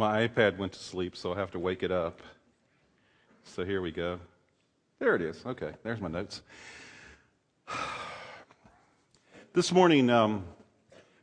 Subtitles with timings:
[0.00, 2.22] My iPad went to sleep, so I have to wake it up.
[3.44, 4.18] So here we go.
[4.98, 5.44] There it is.
[5.44, 6.40] Okay, there's my notes.
[9.52, 10.44] This morning, um,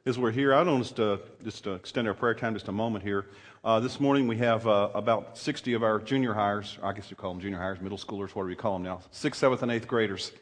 [0.06, 2.72] as we're here, I don't just, uh, just uh, extend our prayer time just a
[2.72, 3.26] moment here.
[3.64, 7.16] Uh, this morning we have uh, about 60 of our junior hires, I guess you
[7.16, 9.00] call them junior hires, middle schoolers, whatever you call them now?
[9.10, 10.34] Sixth, seventh, and eighth graders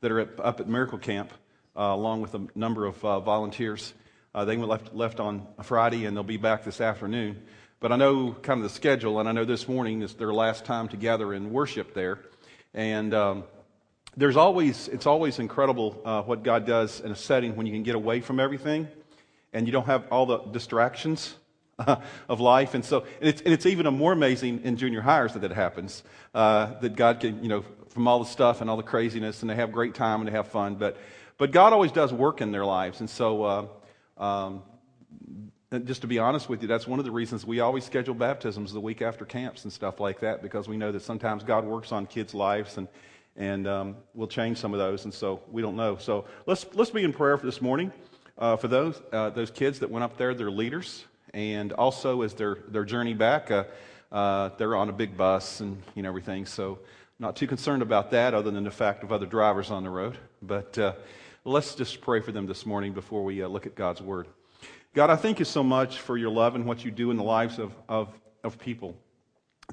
[0.00, 1.30] that are at, up at Miracle Camp,
[1.76, 3.92] uh, along with a number of uh, volunteers.
[4.34, 7.42] they left, left on Friday and they'll be back this afternoon.
[7.82, 10.64] But I know kind of the schedule, and I know this morning is their last
[10.64, 12.20] time together in worship there.
[12.72, 13.42] And um,
[14.16, 17.82] there's always, it's always incredible uh, what God does in a setting when you can
[17.82, 18.86] get away from everything
[19.52, 21.34] and you don't have all the distractions
[22.28, 22.74] of life.
[22.74, 26.04] And so, and it's, and it's even more amazing in junior hires that that happens,
[26.36, 29.50] uh, that God can, you know, from all the stuff and all the craziness, and
[29.50, 30.76] they have great time and they have fun.
[30.76, 30.98] But,
[31.36, 33.00] but God always does work in their lives.
[33.00, 33.66] And so, uh,
[34.22, 34.62] um,
[35.78, 38.72] just to be honest with you, that's one of the reasons we always schedule baptisms
[38.72, 41.92] the week after camps and stuff like that, because we know that sometimes God works
[41.92, 42.88] on kids' lives and,
[43.36, 45.96] and um, we'll change some of those, and so we don't know.
[45.96, 47.90] So let's, let's be in prayer for this morning
[48.38, 52.34] uh, for those, uh, those kids that went up there, their leaders, and also as
[52.34, 53.64] their, their journey back, uh,
[54.10, 56.78] uh, they're on a big bus and you know, everything, so
[57.18, 60.18] not too concerned about that other than the fact of other drivers on the road.
[60.42, 60.92] But uh,
[61.44, 64.26] let's just pray for them this morning before we uh, look at God's Word.
[64.94, 67.22] God, I thank you so much for your love and what you do in the
[67.22, 68.10] lives of, of,
[68.44, 68.94] of people,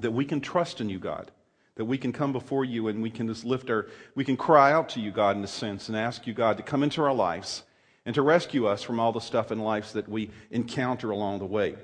[0.00, 1.30] that we can trust in you, God,
[1.74, 4.72] that we can come before you and we can just lift our, we can cry
[4.72, 7.12] out to you, God, in a sense, and ask you, God, to come into our
[7.12, 7.64] lives
[8.06, 11.44] and to rescue us from all the stuff in life that we encounter along the
[11.44, 11.76] way.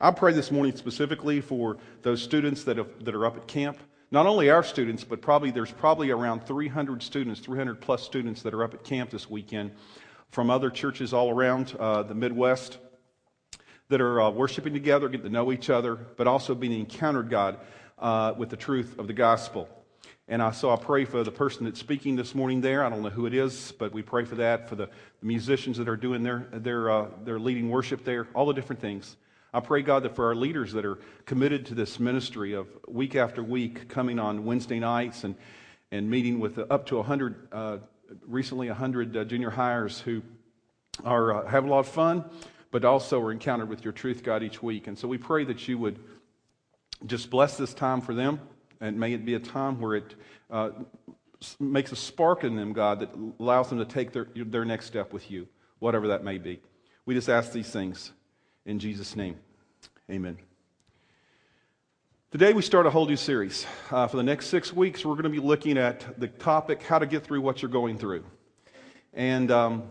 [0.00, 3.76] I pray this morning specifically for those students that, have, that are up at camp.
[4.10, 8.54] Not only our students, but probably there's probably around 300 students, 300 plus students that
[8.54, 9.72] are up at camp this weekend
[10.30, 12.78] from other churches all around uh, the Midwest
[13.88, 17.58] that are uh, worshiping together, getting to know each other, but also being encountered God
[17.98, 19.68] uh, with the truth of the gospel.
[20.30, 22.84] And I, so I pray for the person that's speaking this morning there.
[22.84, 24.86] I don't know who it is, but we pray for that, for the,
[25.20, 28.82] the musicians that are doing their, their, uh, their leading worship there, all the different
[28.82, 29.16] things.
[29.54, 33.16] I pray, God, that for our leaders that are committed to this ministry of week
[33.16, 35.34] after week coming on Wednesday nights and,
[35.90, 37.78] and meeting with up to 100 uh,
[38.26, 40.22] recently 100 uh, junior hires who
[41.04, 42.24] are uh, have a lot of fun,
[42.70, 44.86] but also are encountered with your truth, God, each week.
[44.86, 45.98] And so we pray that you would
[47.06, 48.40] just bless this time for them,
[48.80, 50.14] and may it be a time where it
[50.50, 50.70] uh,
[51.60, 55.12] makes a spark in them, God, that allows them to take their, their next step
[55.12, 55.46] with you,
[55.78, 56.60] whatever that may be.
[57.06, 58.12] We just ask these things
[58.66, 59.36] in Jesus' name.
[60.10, 60.47] Amen.
[62.30, 63.64] Today, we start a whole new series.
[63.90, 66.98] Uh, for the next six weeks, we're going to be looking at the topic how
[66.98, 68.22] to get through what you're going through.
[69.14, 69.84] And, um,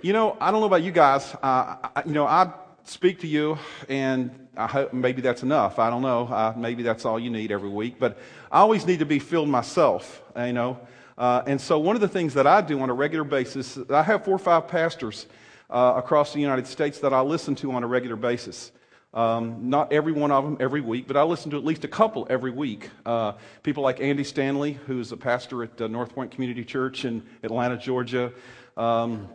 [0.00, 1.34] you know, I don't know about you guys.
[1.34, 2.52] Uh, I, you know, I
[2.84, 3.58] speak to you,
[3.88, 5.80] and I hope maybe that's enough.
[5.80, 6.28] I don't know.
[6.28, 7.98] Uh, maybe that's all you need every week.
[7.98, 8.16] But
[8.52, 10.78] I always need to be filled myself, you know.
[11.18, 14.04] Uh, and so, one of the things that I do on a regular basis, I
[14.04, 15.26] have four or five pastors
[15.68, 18.70] uh, across the United States that I listen to on a regular basis.
[19.14, 21.88] Um, not every one of them every week, but I listen to at least a
[21.88, 22.90] couple every week.
[23.06, 27.22] Uh, people like Andy Stanley, who's a pastor at uh, North Point Community Church in
[27.44, 28.32] Atlanta, Georgia.
[28.76, 29.28] Um,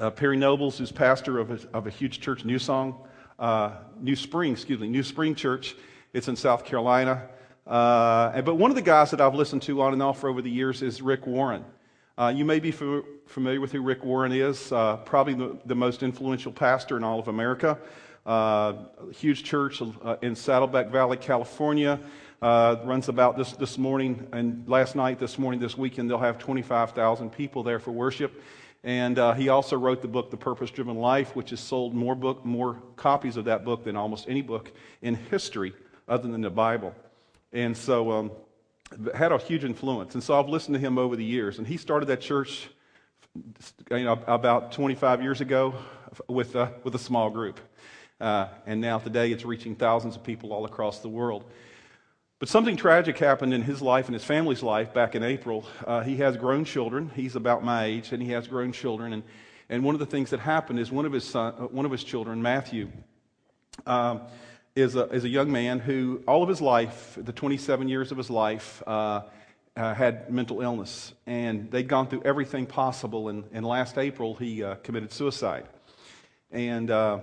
[0.00, 3.06] uh, Perry Nobles, who's pastor of a, of a huge church, New Song,
[3.38, 5.76] uh, New Spring, excuse me, New Spring Church.
[6.14, 7.28] It's in South Carolina.
[7.66, 10.40] Uh, but one of the guys that I've listened to on and off for over
[10.40, 11.62] the years is Rick Warren.
[12.16, 16.02] Uh, you may be f- familiar with who Rick Warren is, probably the, the most
[16.02, 17.78] influential pastor in all of America
[18.26, 18.74] uh,
[19.12, 22.00] huge church uh, in Saddleback Valley, California.
[22.42, 26.38] Uh, runs about this, this morning and last night, this morning, this weekend, they'll have
[26.38, 28.42] 25,000 people there for worship.
[28.82, 32.14] And uh, he also wrote the book, The Purpose Driven Life, which has sold more,
[32.14, 35.74] book, more copies of that book than almost any book in history
[36.08, 36.94] other than the Bible.
[37.52, 38.30] And so, um,
[39.14, 40.14] had a huge influence.
[40.14, 41.58] And so I've listened to him over the years.
[41.58, 42.68] And he started that church
[43.90, 45.74] you know, about 25 years ago
[46.28, 47.60] with, uh, with a small group.
[48.20, 51.44] Uh, and now today it's reaching thousands of people all across the world.
[52.38, 55.66] But something tragic happened in his life and his family's life back in April.
[55.86, 57.10] Uh, he has grown children.
[57.14, 59.12] He's about my age, and he has grown children.
[59.12, 59.22] And,
[59.68, 61.92] and one of the things that happened is one of his, son, uh, one of
[61.92, 62.90] his children, Matthew,
[63.86, 64.22] um,
[64.74, 68.16] is, a, is a young man who, all of his life, the 27 years of
[68.16, 69.22] his life, uh,
[69.76, 71.12] uh, had mental illness.
[71.26, 73.28] And they'd gone through everything possible.
[73.28, 75.66] And, and last April, he uh, committed suicide.
[76.50, 77.20] And uh,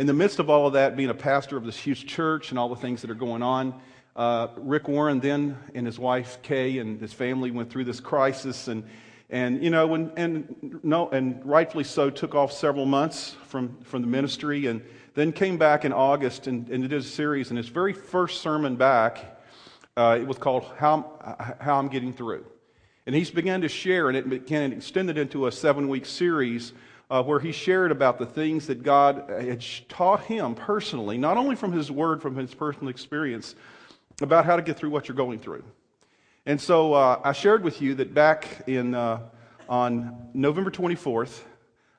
[0.00, 2.58] in the midst of all of that, being a pastor of this huge church and
[2.58, 3.78] all the things that are going on,
[4.16, 8.68] uh, Rick Warren then and his wife Kay and his family went through this crisis,
[8.68, 8.82] and
[9.28, 14.00] And, you know, and, and, no, and rightfully so, took off several months from, from
[14.00, 14.82] the ministry and
[15.14, 17.50] then came back in August and, and did a series.
[17.50, 19.40] And his very first sermon back,
[19.96, 22.44] uh, it was called How, How I'm Getting Through.
[23.06, 26.72] And he's began to share, and it began extended into a seven week series
[27.10, 31.56] uh, where he shared about the things that God had taught him personally, not only
[31.56, 33.56] from his word, from his personal experience,
[34.22, 35.64] about how to get through what you're going through.
[36.46, 39.20] And so uh, I shared with you that back in, uh,
[39.68, 41.40] on November 24th,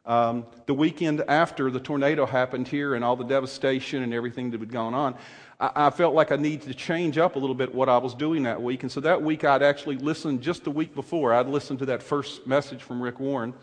[0.05, 4.59] um, the weekend after the tornado happened here and all the devastation and everything that
[4.59, 5.15] had gone on,
[5.59, 8.15] I, I felt like I needed to change up a little bit what I was
[8.15, 8.83] doing that week.
[8.83, 12.01] And so that week I'd actually listened just the week before, I'd listened to that
[12.01, 13.53] first message from Rick Warren.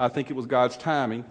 [0.00, 1.26] I think it was God's timing.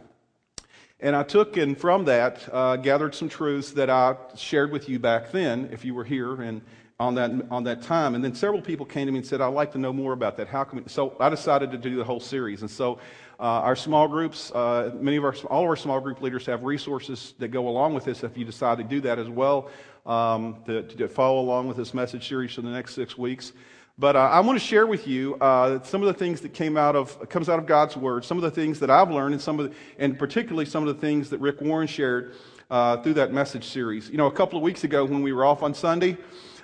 [0.99, 4.99] And I took and from that uh, gathered some truths that I shared with you
[4.99, 6.61] back then, if you were here and
[6.99, 8.13] on that on that time.
[8.13, 10.37] And then several people came to me and said, "I'd like to know more about
[10.37, 10.49] that.
[10.49, 12.61] How can we?" So I decided to do the whole series.
[12.61, 12.99] And so
[13.39, 16.63] uh, our small groups, uh, many of our all of our small group leaders have
[16.63, 18.23] resources that go along with this.
[18.23, 19.71] If you decide to do that as well,
[20.05, 23.53] um, to, to follow along with this message series for the next six weeks.
[23.99, 26.77] But uh, I want to share with you uh, some of the things that came
[26.77, 29.41] out of comes out of God's word, some of the things that I've learned, and
[29.41, 32.33] some of the, and particularly some of the things that Rick Warren shared
[32.71, 34.09] uh, through that message series.
[34.09, 36.15] You know, a couple of weeks ago when we were off on Sunday,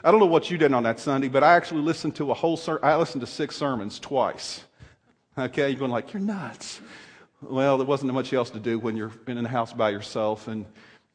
[0.02, 2.34] I don't know what you did on that Sunday, but I actually listened to a
[2.34, 4.64] whole ser- I listened to six sermons twice.
[5.38, 6.80] Okay, you're going like you're nuts.
[7.42, 10.66] Well, there wasn't much else to do when you're in the house by yourself and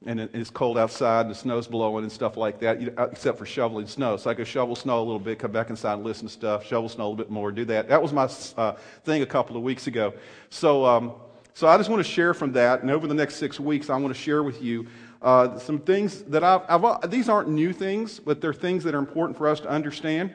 [0.07, 3.45] and it's cold outside and the snow's blowing and stuff like that, uh, except for
[3.45, 4.17] shoveling snow.
[4.17, 6.65] So I could shovel snow a little bit, come back inside and listen to stuff,
[6.65, 7.89] shovel snow a little bit more, do that.
[7.89, 10.15] That was my uh, thing a couple of weeks ago.
[10.49, 11.13] So, um,
[11.53, 13.97] so I just want to share from that, and over the next six weeks, I
[13.97, 14.87] want to share with you
[15.21, 18.95] uh, some things that I've, I've, uh, these aren't new things, but they're things that
[18.95, 20.35] are important for us to understand.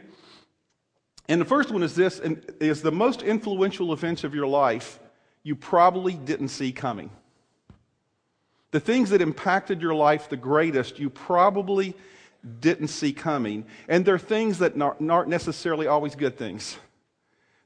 [1.28, 2.20] And the first one is this,
[2.60, 5.00] is the most influential events of your life
[5.42, 7.10] you probably didn't see coming.
[8.75, 11.95] The things that impacted your life the greatest, you probably
[12.60, 13.63] didn't see coming.
[13.88, 16.75] And they're things that aren't necessarily always good things.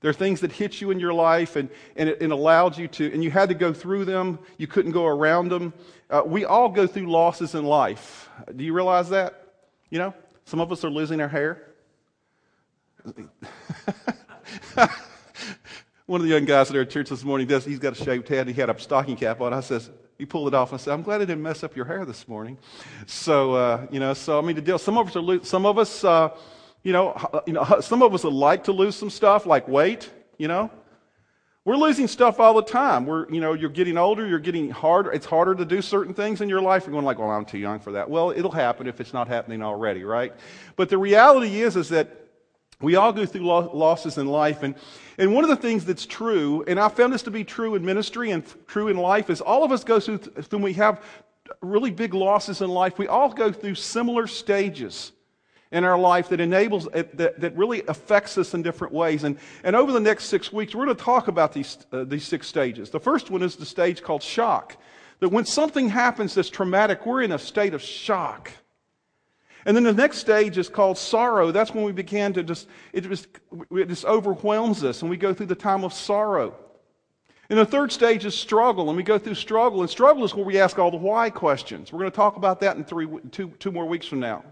[0.01, 3.11] They're things that hit you in your life and, and it, it allowed you to,
[3.11, 4.37] and you had to go through them.
[4.59, 5.73] You couldn't go around them.
[6.11, 8.29] Uh, we all go through losses in life.
[8.55, 9.47] Do you realize that?
[9.89, 10.13] You know,
[10.45, 11.73] some of us are losing our hair.
[16.09, 18.27] One of the young guys at our church this morning does, he's got a shaved
[18.29, 18.47] head.
[18.47, 19.53] He had a stocking cap on.
[19.53, 21.85] I says, he pulled it off and said, I'm glad I didn't mess up your
[21.85, 22.57] hair this morning.
[23.05, 25.77] So, uh, you know, so I mean, the deal, some of us are, some of
[25.77, 26.29] us, uh,
[26.81, 27.15] you know,
[27.45, 30.09] you know, some of us would like to lose some stuff like weight,
[30.39, 30.71] you know.
[31.63, 33.05] We're losing stuff all the time.
[33.05, 35.11] We're, you know, you're getting older, you're getting harder.
[35.11, 36.87] It's harder to do certain things in your life.
[36.87, 38.09] You're going like, well, I'm too young for that.
[38.09, 40.33] Well, it'll happen if it's not happening already, right?
[40.75, 42.28] But the reality is, is that
[42.81, 44.63] we all go through losses in life.
[44.63, 44.75] And,
[45.17, 47.83] and one of the things that's true, and I found this to be true in
[47.83, 51.03] ministry and true in life, is all of us go through, when we have
[51.61, 55.11] really big losses in life, we all go through similar stages
[55.71, 59.23] in our life that enables, that, that really affects us in different ways.
[59.23, 62.25] And, and over the next six weeks, we're going to talk about these, uh, these
[62.25, 62.89] six stages.
[62.89, 64.77] The first one is the stage called shock.
[65.19, 68.51] That when something happens that's traumatic, we're in a state of shock.
[69.65, 71.51] And then the next stage is called sorrow.
[71.51, 73.27] That's when we begin to just, it just,
[73.71, 76.55] it just overwhelms us and we go through the time of sorrow.
[77.49, 79.81] And the third stage is struggle, and we go through struggle.
[79.81, 81.91] And struggle is where we ask all the why questions.
[81.91, 84.43] We're going to talk about that in three, two, two more weeks from now.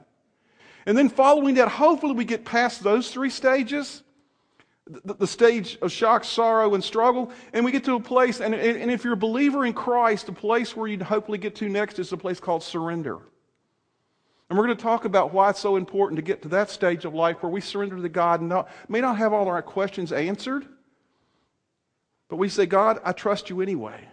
[0.87, 4.01] And then following that, hopefully we get past those three stages
[5.05, 8.55] the, the, stage of shock, sorrow, and struggle, and we get to a place, and,
[8.55, 11.99] and if you're a believer in Christ, the place where you'd hopefully get to next
[11.99, 13.19] is a place called surrender.
[14.49, 17.03] And we're going to talk about why it's so important to get to that stage
[17.03, 20.11] of life where we surrender to God and not, may not have all our questions
[20.11, 20.65] answered,
[22.29, 24.07] but we say, God, I trust you anyway.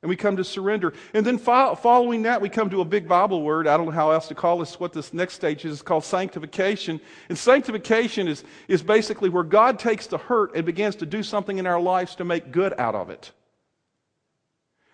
[0.00, 0.94] And we come to surrender.
[1.14, 3.68] And then fo- following that, we come to a big Bible word.
[3.68, 5.74] I don't know how else to call this, what this next stage is.
[5.74, 7.00] It's called sanctification.
[7.28, 11.58] And sanctification is, is basically where God takes the hurt and begins to do something
[11.58, 13.30] in our lives to make good out of it.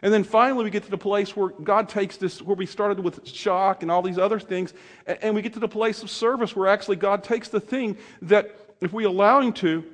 [0.02, 3.00] And then finally, we get to the place where God takes this, where we started
[3.00, 4.72] with shock and all these other things,
[5.06, 8.54] and we get to the place of service where actually God takes the thing that,
[8.80, 9.84] if we allow Him to,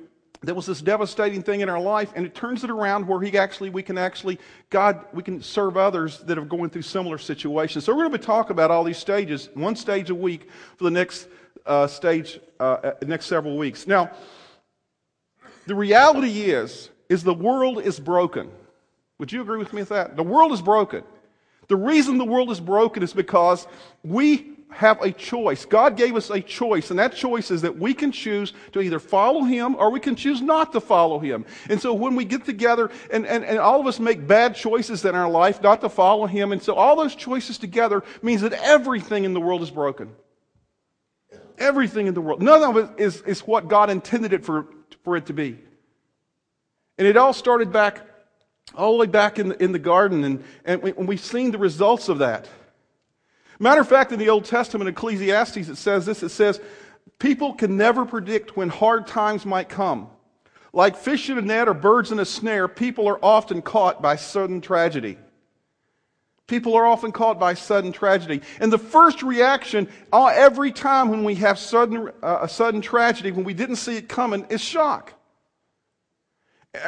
[0.43, 3.35] that was this devastating thing in our life, and it turns it around where He
[3.35, 4.37] actually, we can actually,
[4.69, 7.83] God, we can serve others that are going through similar situations.
[7.83, 10.91] So we're going to talk about all these stages, one stage a week for the
[10.91, 11.27] next
[11.65, 13.87] uh, stage, uh, uh next several weeks.
[13.87, 14.11] Now,
[15.65, 18.51] the reality is, is the world is broken.
[19.19, 20.15] Would you agree with me with that?
[20.15, 21.03] The world is broken.
[21.67, 23.67] The reason the world is broken is because
[24.03, 25.63] we have a choice.
[25.65, 28.99] God gave us a choice, and that choice is that we can choose to either
[28.99, 31.45] follow Him or we can choose not to follow Him.
[31.69, 35.05] And so when we get together, and, and, and all of us make bad choices
[35.05, 38.53] in our life not to follow Him, and so all those choices together means that
[38.53, 40.11] everything in the world is broken.
[41.57, 42.41] Everything in the world.
[42.41, 44.67] None of it is, is what God intended it for,
[45.03, 45.57] for it to be.
[46.97, 48.01] And it all started back,
[48.77, 52.09] all the way back in the, in the garden, and, and we've seen the results
[52.09, 52.47] of that.
[53.59, 56.59] Matter of fact, in the Old Testament, Ecclesiastes, it says this it says,
[57.19, 60.09] People can never predict when hard times might come.
[60.73, 64.17] Like fish in a net or birds in a snare, people are often caught by
[64.17, 65.17] sudden tragedy.
[66.47, 68.41] People are often caught by sudden tragedy.
[68.59, 73.31] And the first reaction uh, every time when we have sudden, uh, a sudden tragedy,
[73.31, 75.13] when we didn't see it coming, is shock.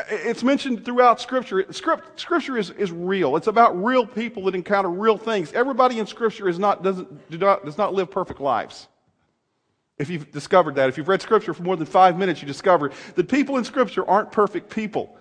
[0.10, 1.65] It's mentioned throughout Scripture.
[1.72, 3.36] Scripture is, is real.
[3.36, 5.53] It's about real people that encounter real things.
[5.53, 8.88] Everybody in Scripture is not, doesn't, do not, does not live perfect lives.
[9.98, 12.91] If you've discovered that, if you've read Scripture for more than five minutes, you discover
[13.15, 15.17] that people in Scripture aren't perfect people.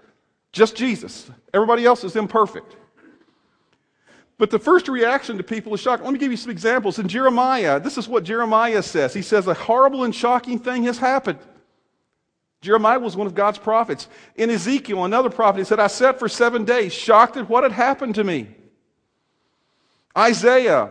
[0.52, 1.30] Just Jesus.
[1.52, 2.76] Everybody else is imperfect.
[4.38, 6.02] But the first reaction to people is shock.
[6.02, 6.99] Let me give you some examples.
[6.99, 9.14] In Jeremiah, this is what Jeremiah says.
[9.14, 11.38] He says, A horrible and shocking thing has happened.
[12.62, 14.08] Jeremiah was one of God's prophets.
[14.34, 17.72] In Ezekiel, another prophet, he said, I sat for seven days, shocked at what had
[17.72, 18.48] happened to me.
[20.16, 20.90] Isaiah,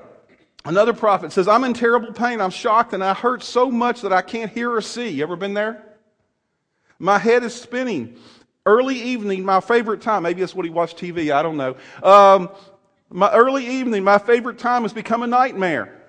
[0.63, 2.39] another prophet, says, I'm in terrible pain.
[2.39, 5.09] I'm shocked and I hurt so much that I can't hear or see.
[5.09, 5.83] You ever been there?
[6.99, 8.17] My head is spinning.
[8.65, 10.23] Early evening, my favorite time.
[10.23, 11.31] Maybe that's what he watched TV.
[11.31, 11.75] I don't know.
[12.01, 12.49] Um,
[13.09, 16.04] my early evening, my favorite time has become a nightmare.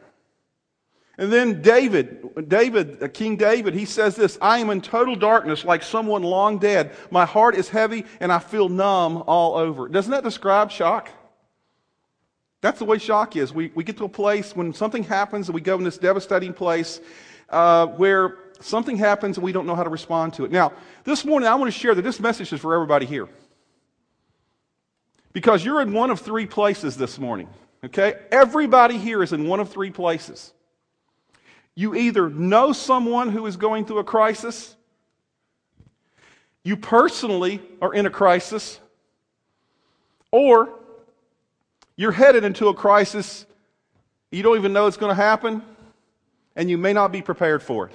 [1.19, 5.65] And then David, David, uh, King David, he says this I am in total darkness
[5.65, 6.95] like someone long dead.
[7.11, 9.89] My heart is heavy and I feel numb all over.
[9.89, 11.09] Doesn't that describe shock?
[12.61, 13.53] That's the way shock is.
[13.53, 16.53] We, we get to a place when something happens and we go in this devastating
[16.53, 17.01] place
[17.49, 20.51] uh, where something happens and we don't know how to respond to it.
[20.51, 20.73] Now,
[21.05, 23.29] this morning I want to share that this message is for everybody here.
[25.33, 27.49] Because you're in one of three places this morning.
[27.85, 28.15] Okay?
[28.31, 30.53] Everybody here is in one of three places.
[31.77, 34.75] You either know someone who is going through a crisis,
[36.65, 38.81] you personally are in a crisis,
[40.33, 40.71] or
[41.95, 43.47] you're headed into a crisis,
[44.33, 45.63] you don't even know it's going to happen,
[46.57, 47.95] and you may not be prepared for it.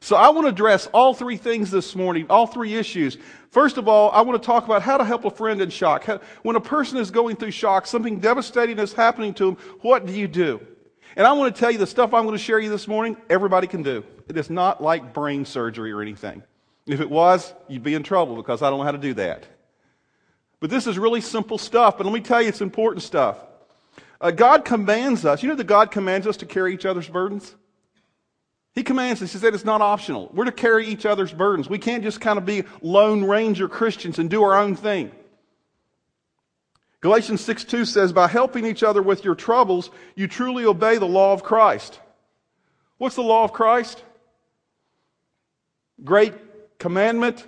[0.00, 3.18] So I want to address all three things this morning, all three issues.
[3.50, 6.04] First of all, I want to talk about how to help a friend in shock.
[6.42, 10.12] When a person is going through shock, something devastating is happening to them, what do
[10.12, 10.60] you do?
[11.16, 13.16] And I want to tell you the stuff I'm going to share you this morning,
[13.30, 14.04] everybody can do.
[14.28, 16.42] It is not like brain surgery or anything.
[16.86, 19.44] If it was, you'd be in trouble because I don't know how to do that.
[20.60, 23.38] But this is really simple stuff, but let me tell you, it's important stuff.
[24.20, 27.54] Uh, God commands us, you know that God commands us to carry each other's burdens?
[28.74, 30.30] He commands us, He said it's not optional.
[30.34, 31.68] We're to carry each other's burdens.
[31.68, 35.12] We can't just kind of be Lone Ranger Christians and do our own thing.
[37.00, 41.06] Galatians 6 2 says, By helping each other with your troubles, you truly obey the
[41.06, 42.00] law of Christ.
[42.98, 44.02] What's the law of Christ?
[46.02, 46.34] Great
[46.78, 47.46] commandment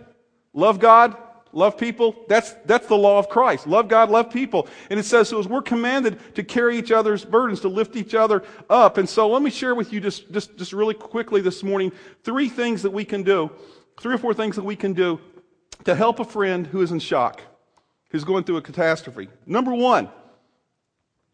[0.54, 1.16] love God,
[1.52, 2.16] love people.
[2.28, 3.66] That's, that's the law of Christ.
[3.66, 4.66] Love God, love people.
[4.90, 8.14] And it says, so as we're commanded to carry each other's burdens, to lift each
[8.14, 8.98] other up.
[8.98, 11.92] And so let me share with you just, just, just really quickly this morning
[12.24, 13.50] three things that we can do,
[14.00, 15.20] three or four things that we can do
[15.84, 17.40] to help a friend who is in shock
[18.10, 19.28] who's going through a catastrophe.
[19.46, 20.08] Number one,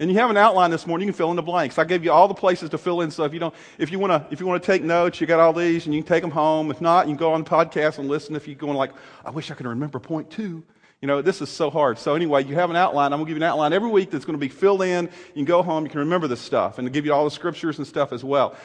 [0.00, 1.78] and you have an outline this morning, you can fill in the blanks.
[1.78, 3.12] I gave you all the places to fill in.
[3.12, 5.26] So if you don't, if you want to, if you want to take notes, you
[5.26, 6.71] got all these, and you can take them home.
[6.71, 8.35] If not, you can go on the podcast and listen.
[8.35, 8.90] If you're going like,
[9.25, 10.64] I wish I could remember point two.
[11.00, 11.99] You know, this is so hard.
[11.99, 13.12] So anyway, you have an outline.
[13.12, 15.04] I'm going to give you an outline every week that's going to be filled in.
[15.04, 15.85] You can go home.
[15.85, 18.57] You can remember this stuff, and give you all the scriptures and stuff as well.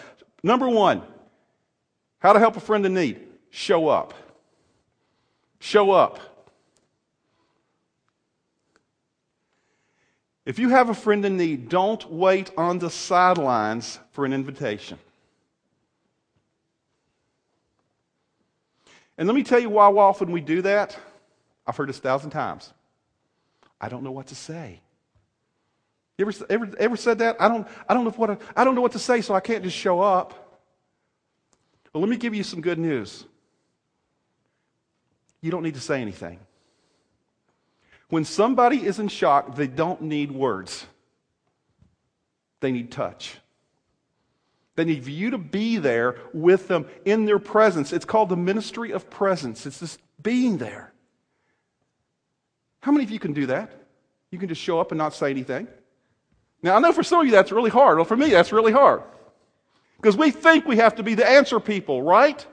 [0.41, 1.03] Number one,
[2.19, 3.19] how to help a friend in need.
[3.51, 4.13] Show up.
[5.59, 6.19] Show up.
[10.49, 14.97] If you have a friend in need, don't wait on the sidelines for an invitation.
[19.15, 20.97] And let me tell you why often we do that.
[21.67, 22.73] I've heard this a thousand times.
[23.79, 24.81] I don't know what to say.
[26.17, 27.39] You ever, ever, ever said that?
[27.39, 29.41] I don't, I, don't know what I, I don't know what to say, so I
[29.41, 30.63] can't just show up.
[31.93, 33.23] Well, let me give you some good news.
[35.41, 36.39] You don't need to say anything.
[38.09, 40.85] When somebody is in shock, they don't need words,
[42.59, 43.37] they need touch.
[44.75, 47.91] They need you to be there with them in their presence.
[47.91, 49.65] It's called the ministry of presence.
[49.65, 50.93] It's just being there.
[52.79, 53.73] How many of you can do that?
[54.31, 55.67] You can just show up and not say anything.
[56.63, 57.97] Now, I know for some of you that's really hard.
[57.97, 59.03] Well, for me, that's really hard.
[59.97, 62.45] Because we think we have to be the answer people, right?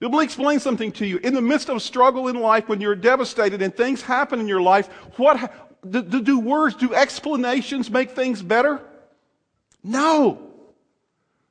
[0.00, 1.18] Let me explain something to you.
[1.18, 4.62] In the midst of struggle in life, when you're devastated and things happen in your
[4.62, 5.52] life, what
[5.88, 8.80] do, do words, do explanations make things better?
[9.84, 10.46] No.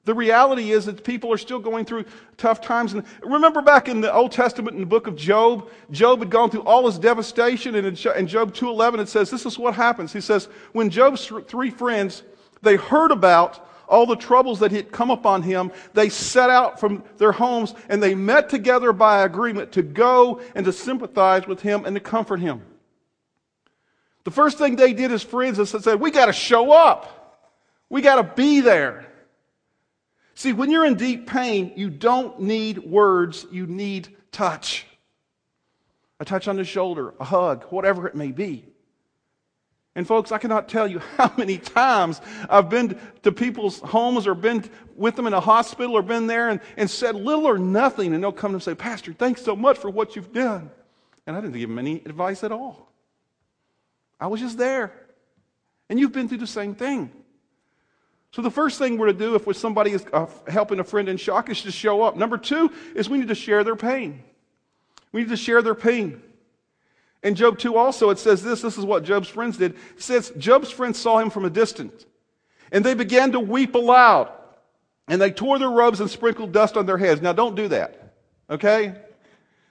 [0.05, 2.05] The reality is that people are still going through
[2.37, 2.93] tough times.
[2.93, 6.49] And remember back in the Old Testament in the book of Job, Job had gone
[6.49, 10.11] through all his devastation, and in Job 2.11 it says, this is what happens.
[10.11, 12.23] He says, when Job's three friends,
[12.63, 17.03] they heard about all the troubles that had come upon him, they set out from
[17.17, 21.85] their homes and they met together by agreement to go and to sympathize with him
[21.85, 22.61] and to comfort him.
[24.23, 27.15] The first thing they did as friends is they said, we got to show up.
[27.89, 29.07] We got to be there.
[30.35, 34.85] See, when you're in deep pain, you don't need words, you need touch.
[36.19, 38.65] A touch on the shoulder, a hug, whatever it may be.
[39.95, 44.35] And folks, I cannot tell you how many times I've been to people's homes or
[44.35, 44.63] been
[44.95, 48.23] with them in a hospital or been there and, and said little or nothing, and
[48.23, 50.69] they'll come and say, Pastor, thanks so much for what you've done.
[51.25, 52.91] And I didn't give them any advice at all.
[54.19, 54.93] I was just there.
[55.89, 57.11] And you've been through the same thing.
[58.31, 61.17] So the first thing we're to do if somebody is uh, helping a friend in
[61.17, 62.15] shock is to show up.
[62.15, 64.23] Number two is we need to share their pain.
[65.11, 66.21] We need to share their pain.
[67.21, 69.73] In Job 2 also, it says this, this is what Job's friends did.
[69.95, 72.05] It says, Job's friends saw him from a distance,
[72.71, 74.31] and they began to weep aloud,
[75.07, 77.21] and they tore their robes and sprinkled dust on their heads.
[77.21, 78.13] Now don't do that,
[78.49, 78.95] okay?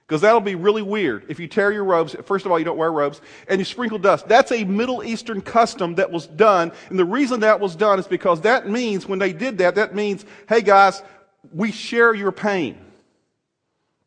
[0.06, 1.24] Because that'll be really weird.
[1.28, 3.98] If you tear your robes, first of all, you don't wear robes, and you sprinkle
[3.98, 4.28] dust.
[4.28, 8.06] That's a Middle Eastern custom that was done, and the reason that was done is
[8.06, 11.02] because that means, when they did that, that means, hey guys,
[11.50, 12.78] we share your pain.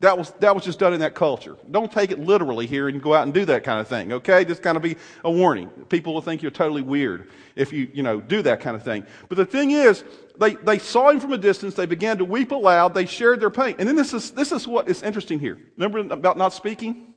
[0.02, 1.56] That was, that was just done in that culture.
[1.70, 4.44] Don't take it literally here and go out and do that kind of thing, okay?
[4.44, 5.70] Just kind of be a warning.
[5.90, 9.06] People will think you're totally weird if you, you know, do that kind of thing.
[9.30, 10.04] But the thing is,
[10.40, 13.52] they, they saw him from a distance, they began to weep aloud, they shared their
[13.52, 13.76] pain.
[13.78, 15.60] And then this is, this is what is interesting here.
[15.78, 17.14] Remember about not speaking?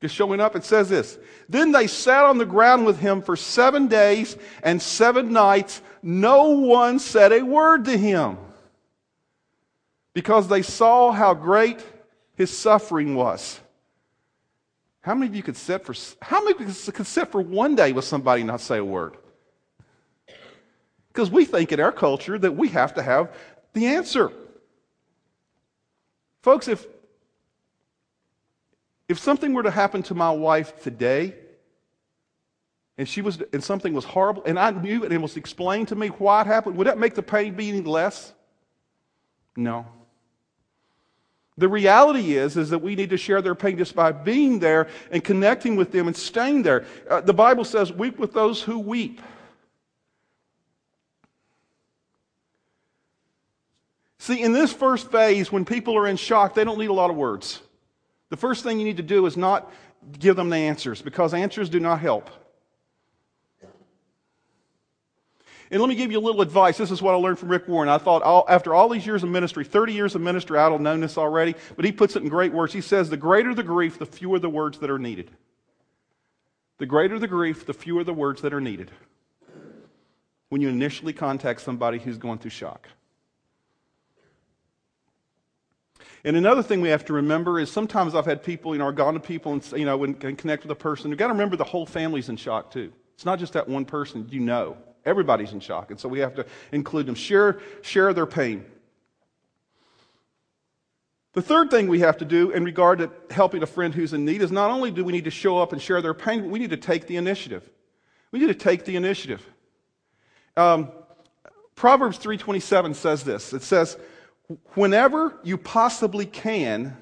[0.00, 1.18] Just showing up, it says this.
[1.48, 5.82] Then they sat on the ground with him for seven days and seven nights.
[6.00, 8.38] No one said a word to him
[10.14, 11.84] because they saw how great
[12.34, 13.60] his suffering was.
[15.00, 18.04] How many of you could sit for how many could sit for one day with
[18.04, 19.16] somebody and not say a word?
[21.08, 23.34] Because we think in our culture that we have to have
[23.72, 24.32] the answer.
[26.42, 26.86] Folks, if
[29.08, 31.34] if something were to happen to my wife today,
[32.96, 35.96] and she was and something was horrible, and I knew and it was explained to
[35.96, 38.32] me why it happened, would that make the pain be any less?
[39.56, 39.86] No.
[41.58, 44.88] The reality is, is that we need to share their pain just by being there
[45.10, 46.86] and connecting with them and staying there.
[47.08, 49.20] Uh, the Bible says, weep with those who weep.
[54.18, 57.10] See, in this first phase, when people are in shock, they don't need a lot
[57.10, 57.60] of words.
[58.30, 59.70] The first thing you need to do is not
[60.18, 62.30] give them the answers because answers do not help.
[65.72, 66.76] And let me give you a little advice.
[66.76, 67.88] This is what I learned from Rick Warren.
[67.88, 70.82] I thought all, after all these years of ministry, 30 years of ministry, I'd have
[70.82, 72.74] known this already, but he puts it in great words.
[72.74, 75.30] He says, The greater the grief, the fewer the words that are needed.
[76.76, 78.90] The greater the grief, the fewer the words that are needed
[80.50, 82.86] when you initially contact somebody who's going through shock.
[86.22, 88.92] And another thing we have to remember is sometimes I've had people, you know, are
[88.92, 91.08] gone to people and, you know, and, and connect with a person.
[91.08, 92.92] You've got to remember the whole family's in shock too.
[93.14, 94.76] It's not just that one person you know.
[95.04, 95.90] Everybody's in shock.
[95.90, 98.64] And so we have to include them, share, share their pain.
[101.34, 104.24] The third thing we have to do in regard to helping a friend who's in
[104.24, 106.50] need is not only do we need to show up and share their pain, but
[106.50, 107.68] we need to take the initiative.
[108.30, 109.46] We need to take the initiative.
[110.56, 110.90] Um,
[111.74, 113.54] Proverbs 3:27 says this.
[113.54, 113.96] It says,
[114.74, 116.96] "Whenever you possibly can,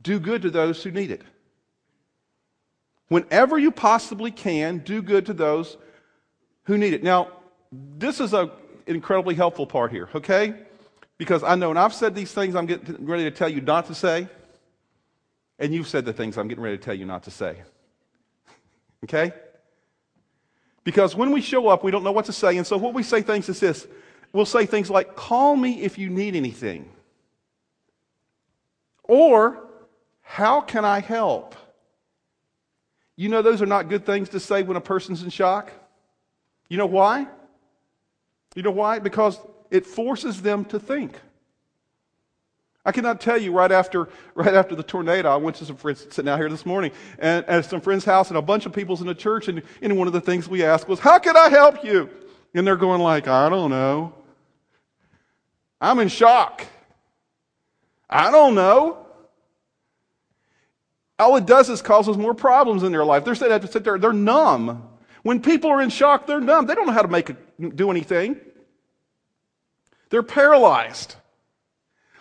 [0.00, 1.22] do good to those who need it."
[3.08, 5.76] Whenever you possibly can, do good to those
[6.66, 7.02] who need it.
[7.02, 7.28] Now,
[7.72, 8.50] this is an
[8.86, 10.54] incredibly helpful part here, okay?
[11.18, 13.86] Because I know, and I've said these things I'm getting ready to tell you not
[13.86, 14.28] to say,
[15.58, 17.62] and you've said the things I'm getting ready to tell you not to say.
[19.04, 19.32] okay?
[20.84, 23.02] Because when we show up, we don't know what to say, and so what we
[23.02, 23.86] say things is this.
[24.32, 26.90] We'll say things like, call me if you need anything.
[29.04, 29.64] Or,
[30.20, 31.54] how can I help?
[33.14, 35.72] You know, those are not good things to say when a person's in shock.
[36.68, 37.26] You know why?
[38.54, 38.98] You know why?
[38.98, 39.38] Because
[39.70, 41.20] it forces them to think.
[42.84, 46.06] I cannot tell you right after, right after the tornado, I went to some friends
[46.08, 49.00] sitting out here this morning and at some friend's house and a bunch of people's
[49.00, 51.48] in the church and, and one of the things we asked was, how can I
[51.48, 52.08] help you?
[52.54, 54.14] And they're going like, I don't know.
[55.80, 56.64] I'm in shock.
[58.08, 59.04] I don't know.
[61.18, 63.24] All it does is causes more problems in their life.
[63.24, 64.88] They're sitting there, they're numb.
[65.26, 66.66] When people are in shock, they're numb.
[66.66, 68.36] They don't know how to make do anything.
[70.08, 71.16] They're paralyzed.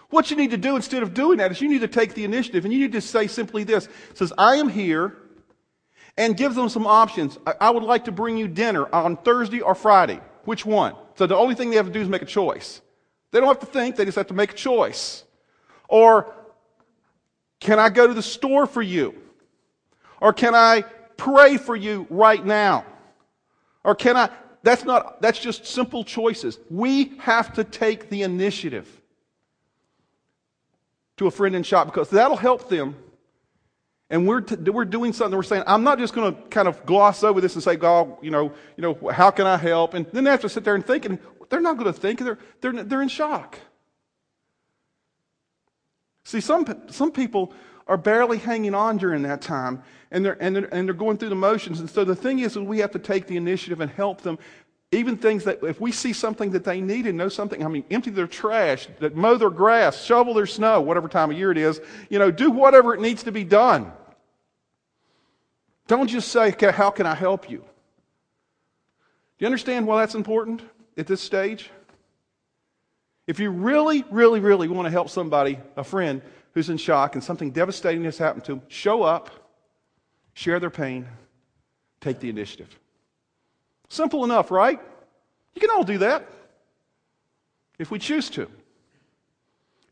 [0.10, 2.24] What you need to do instead of doing that is you need to take the
[2.24, 3.86] initiative and you need to say simply this.
[4.10, 5.16] It says, I am here
[6.18, 7.38] and give them some options.
[7.46, 10.20] I, I would like to bring you dinner on Thursday or Friday.
[10.46, 10.96] Which one?
[11.14, 12.82] So the only thing they have to do is make a choice.
[13.30, 15.24] They don't have to think, they just have to make a choice.
[15.88, 16.34] Or,
[17.60, 19.14] can I go to the store for you?
[20.20, 20.82] Or can I
[21.18, 22.84] pray for you right now?
[23.86, 24.30] Or can I,
[24.64, 26.58] that's not, that's just simple choices.
[26.70, 28.90] We have to take the initiative
[31.18, 32.96] to a friend in shop because that'll help them.
[34.10, 36.86] And we're, t- we're doing something, we're saying, I'm not just going to kind of
[36.86, 39.94] gloss over this and say, God, you know, you know, how can I help?
[39.94, 41.20] And then they have to sit there and think, and
[41.50, 43.60] they're not going to think, they're, they're, they're in shock.
[46.24, 47.54] See, some, some people
[47.88, 51.30] are barely hanging on during that time, and they're, and, they're, and they're going through
[51.30, 51.80] the motions.
[51.80, 54.40] And so the thing is, is we have to take the initiative and help them
[54.92, 57.84] even things that, if we see something that they need and know something, I mean,
[57.92, 61.58] empty their trash, that mow their grass, shovel their snow, whatever time of year it
[61.58, 63.92] is, you know, do whatever it needs to be done.
[65.88, 67.58] Don't just say, okay, how can I help you?
[67.58, 67.66] Do
[69.40, 70.62] you understand why that's important
[70.98, 71.70] at this stage?
[73.28, 76.22] If you really, really, really want to help somebody, a friend
[76.56, 79.30] who's in shock and something devastating has happened to them, show up,
[80.34, 81.08] share their pain,
[82.02, 82.80] take the initiative.
[83.90, 84.80] Simple enough, right?
[85.54, 86.28] You can all do that
[87.78, 88.50] if we choose to.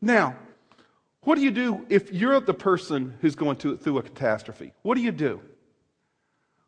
[0.00, 0.36] Now,
[1.22, 4.72] what do you do if you're the person who's going to, through a catastrophe?
[4.82, 5.40] What do you do?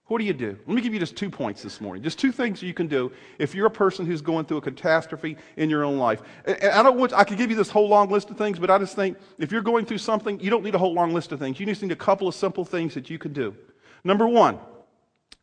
[0.08, 0.56] What do you do?
[0.66, 2.02] Let me give you just two points this morning.
[2.02, 5.36] Just two things you can do if you're a person who's going through a catastrophe
[5.56, 6.22] in your own life.
[6.44, 8.70] And I don't want, I could give you this whole long list of things, but
[8.70, 11.32] I just think if you're going through something, you don't need a whole long list
[11.32, 11.58] of things.
[11.58, 13.56] You just need a couple of simple things that you can do.
[14.04, 14.60] Number one,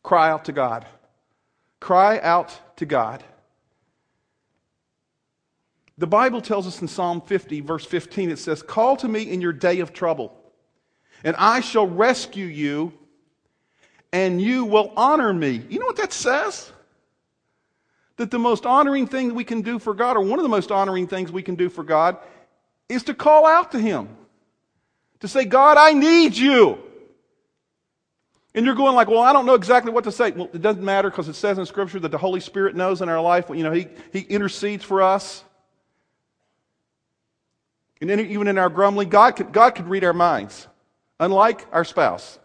[0.02, 0.86] cry out to God.
[1.78, 3.22] Cry out to God.
[5.98, 9.42] The Bible tells us in Psalm 50, verse 15, it says, Call to me in
[9.42, 10.34] your day of trouble,
[11.22, 12.94] and I shall rescue you,
[14.14, 15.60] and you will honor me.
[15.68, 16.70] You know what that says?
[18.16, 20.70] That the most honoring thing we can do for God, or one of the most
[20.70, 22.18] honoring things we can do for God,
[22.88, 24.08] is to call out to Him.
[25.18, 26.78] To say, God, I need you.
[28.54, 30.30] And you're going like, well, I don't know exactly what to say.
[30.30, 33.08] Well, it doesn't matter because it says in Scripture that the Holy Spirit knows in
[33.08, 33.46] our life.
[33.48, 35.42] You know, He, he intercedes for us.
[38.00, 40.68] And even in our grumbling, God could, God could read our minds,
[41.18, 42.38] unlike our spouse.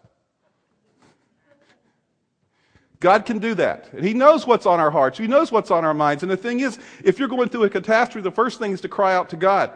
[3.00, 3.90] God can do that.
[3.92, 5.18] And He knows what's on our hearts.
[5.18, 6.22] He knows what's on our minds.
[6.22, 8.88] And the thing is, if you're going through a catastrophe, the first thing is to
[8.88, 9.72] cry out to God.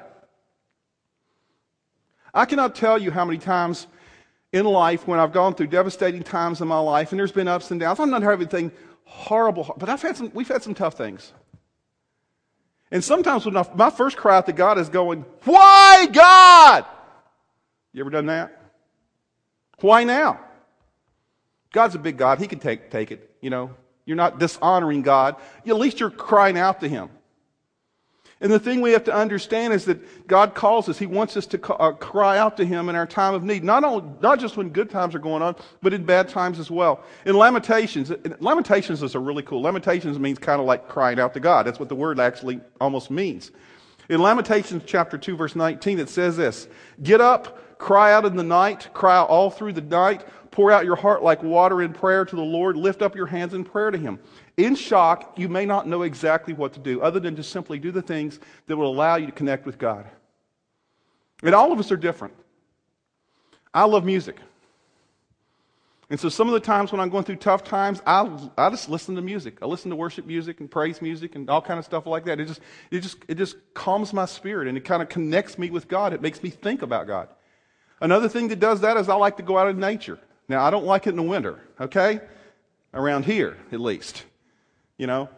[2.35, 3.87] I cannot tell you how many times
[4.53, 7.71] in life when I've gone through devastating times in my life, and there's been ups
[7.71, 7.99] and downs.
[7.99, 8.73] I'm not having anything
[9.05, 11.33] horrible, but I've had some, we've had some tough things.
[12.91, 16.85] And sometimes when I, my first cry out to God is going, Why God?
[17.93, 18.61] You ever done that?
[19.81, 20.41] Why now?
[21.75, 22.39] God's a big God.
[22.39, 23.37] He can take, take it.
[23.41, 23.75] You know,
[24.07, 25.35] you're not dishonoring God.
[25.67, 27.11] At least you're crying out to Him.
[28.41, 30.99] And the thing we have to understand is that God calls us.
[30.99, 33.65] He wants us to uh, cry out to Him in our time of need.
[33.65, 36.71] Not, only, not just when good times are going on, but in bad times as
[36.71, 37.03] well.
[37.27, 39.61] In Lamentations, Lamentations is a really cool.
[39.61, 41.67] Lamentations means kind of like crying out to God.
[41.67, 43.51] That's what the word actually almost means.
[44.09, 46.69] In Lamentations chapter 2 verse 19, it says this,
[47.03, 50.85] Get up, cry out in the night, cry out all through the night, pour out
[50.85, 53.91] your heart like water in prayer to the Lord, lift up your hands in prayer
[53.91, 54.21] to Him.
[54.57, 57.91] In shock, you may not know exactly what to do, other than to simply do
[57.91, 58.39] the things
[58.69, 60.07] that will allow you to connect with God.
[61.43, 62.35] And all of us are different.
[63.75, 64.37] I love music.
[66.09, 68.89] And so some of the times when I'm going through tough times, I, I just
[68.89, 69.59] listen to music.
[69.61, 72.39] I listen to worship music and praise music and all kind of stuff like that.
[72.39, 72.61] It just,
[72.93, 76.13] it just, it just calms my spirit and it kind of connects me with God.
[76.13, 77.29] It makes me think about God.
[78.01, 80.21] Another thing that does that is I like to go out in nature.
[80.49, 82.21] Now, I don't like it in the winter, okay?
[82.93, 84.25] Around here, at least
[84.99, 85.29] you know.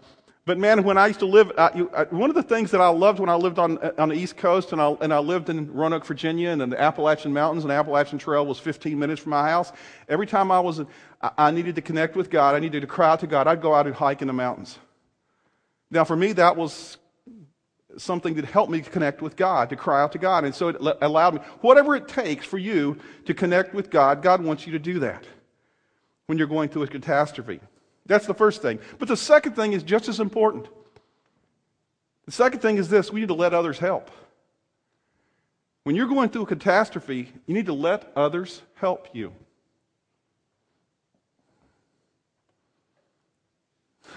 [0.44, 2.80] But man, when I used to live, I, you, I, one of the things that
[2.80, 5.48] I loved when I lived on, on the East Coast and I, and I lived
[5.48, 9.30] in Roanoke, Virginia, and in the Appalachian Mountains, and Appalachian Trail was 15 minutes from
[9.30, 9.72] my house.
[10.08, 10.82] Every time I was,
[11.20, 13.74] I needed to connect with God, I needed to cry out to God, I'd go
[13.74, 14.78] out and hike in the mountains.
[15.90, 16.96] Now, for me, that was
[17.96, 20.44] something that helped me connect with God, to cry out to God.
[20.44, 24.42] And so it allowed me, whatever it takes for you to connect with God, God
[24.42, 25.24] wants you to do that
[26.26, 27.60] when you're going through a catastrophe.
[28.06, 28.78] That's the first thing.
[28.98, 30.68] But the second thing is just as important.
[32.26, 34.10] The second thing is this we need to let others help.
[35.84, 39.32] When you're going through a catastrophe, you need to let others help you.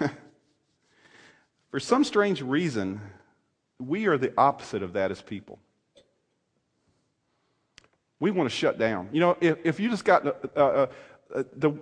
[1.70, 3.00] For some strange reason,
[3.80, 5.58] we are the opposite of that as people.
[8.18, 9.08] We want to shut down.
[9.12, 10.86] You know, if, if you just got uh, uh,
[11.34, 11.72] uh, the,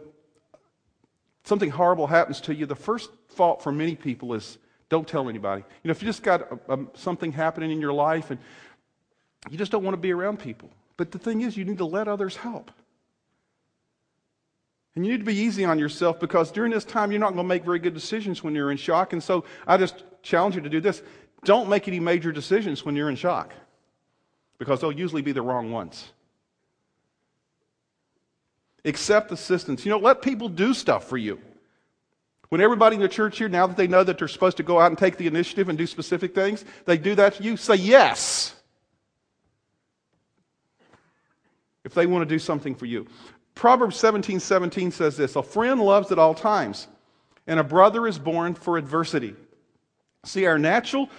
[1.45, 4.59] something horrible happens to you, the first fault for many people is
[4.89, 5.63] don't tell anybody.
[5.83, 8.39] You know, if you just got a, a, something happening in your life and
[9.51, 10.71] you just don't want to be around people.
[10.97, 12.71] But the thing is, you need to let others help.
[14.95, 17.45] And you need to be easy on yourself because during this time, you're not going
[17.45, 19.13] to make very good decisions when you're in shock.
[19.13, 21.03] And so I just challenge you to do this.
[21.45, 23.53] Don't make any major decisions when you're in shock
[24.59, 26.13] because they'll usually be the wrong ones.
[28.85, 29.85] Accept assistance.
[29.85, 31.41] You know, let people do stuff for you.
[32.49, 34.81] When everybody in the church here, now that they know that they're supposed to go
[34.81, 37.75] out and take the initiative and do specific things, they do that to you, say
[37.75, 38.55] yes.
[41.85, 43.07] If they want to do something for you.
[43.55, 46.87] Proverbs 17 17 says this A friend loves at all times,
[47.47, 49.35] and a brother is born for adversity.
[50.25, 51.11] See, our natural,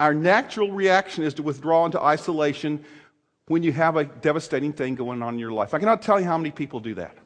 [0.00, 2.84] our natural reaction is to withdraw into isolation
[3.46, 5.74] when you have a devastating thing going on in your life.
[5.74, 7.16] I cannot tell you how many people do that.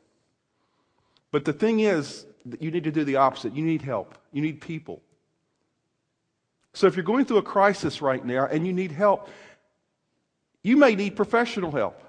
[1.31, 3.54] But the thing is, that you need to do the opposite.
[3.54, 5.02] You need help, you need people.
[6.74, 9.28] So if you're going through a crisis right now and you need help,
[10.62, 12.00] you may need professional help.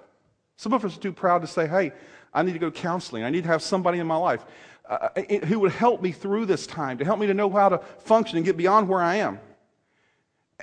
[0.57, 1.91] Some of us are too proud to say, hey,
[2.33, 3.23] I need to go to counseling.
[3.23, 4.45] I need to have somebody in my life
[4.87, 7.69] uh, uh who would help me through this time, to help me to know how
[7.69, 9.39] to function and get beyond where I am.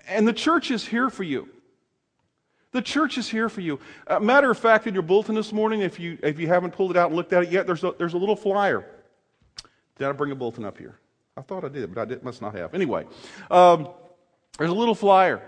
[0.08, 1.48] And the church is here for you.
[2.72, 3.80] The church is here for you.
[4.06, 6.90] Uh, matter of fact, in your bulletin this morning, if you, if you haven't pulled
[6.90, 8.84] it out and looked at it yet, there's a, there's a little flyer.
[9.96, 10.98] Did I bring a bulletin up here?
[11.36, 12.74] I thought I did, but I did, must not have.
[12.74, 13.06] Anyway,
[13.50, 13.88] um,
[14.58, 15.42] there's a little flyer.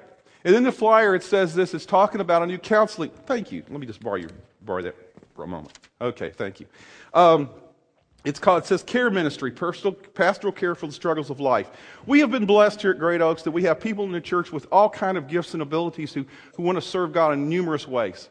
[0.45, 3.11] And in the flyer, it says this it's talking about a new counseling.
[3.27, 3.63] Thank you.
[3.69, 4.29] Let me just borrow, you,
[4.63, 4.97] borrow that
[5.35, 5.79] for a moment.
[6.01, 6.67] Okay, thank you.
[7.13, 7.51] Um,
[8.25, 11.71] it's called, it says care ministry, personal, pastoral care for the struggles of life.
[12.05, 14.51] We have been blessed here at Great Oaks that we have people in the church
[14.51, 17.87] with all kind of gifts and abilities who, who want to serve God in numerous
[17.87, 18.29] ways.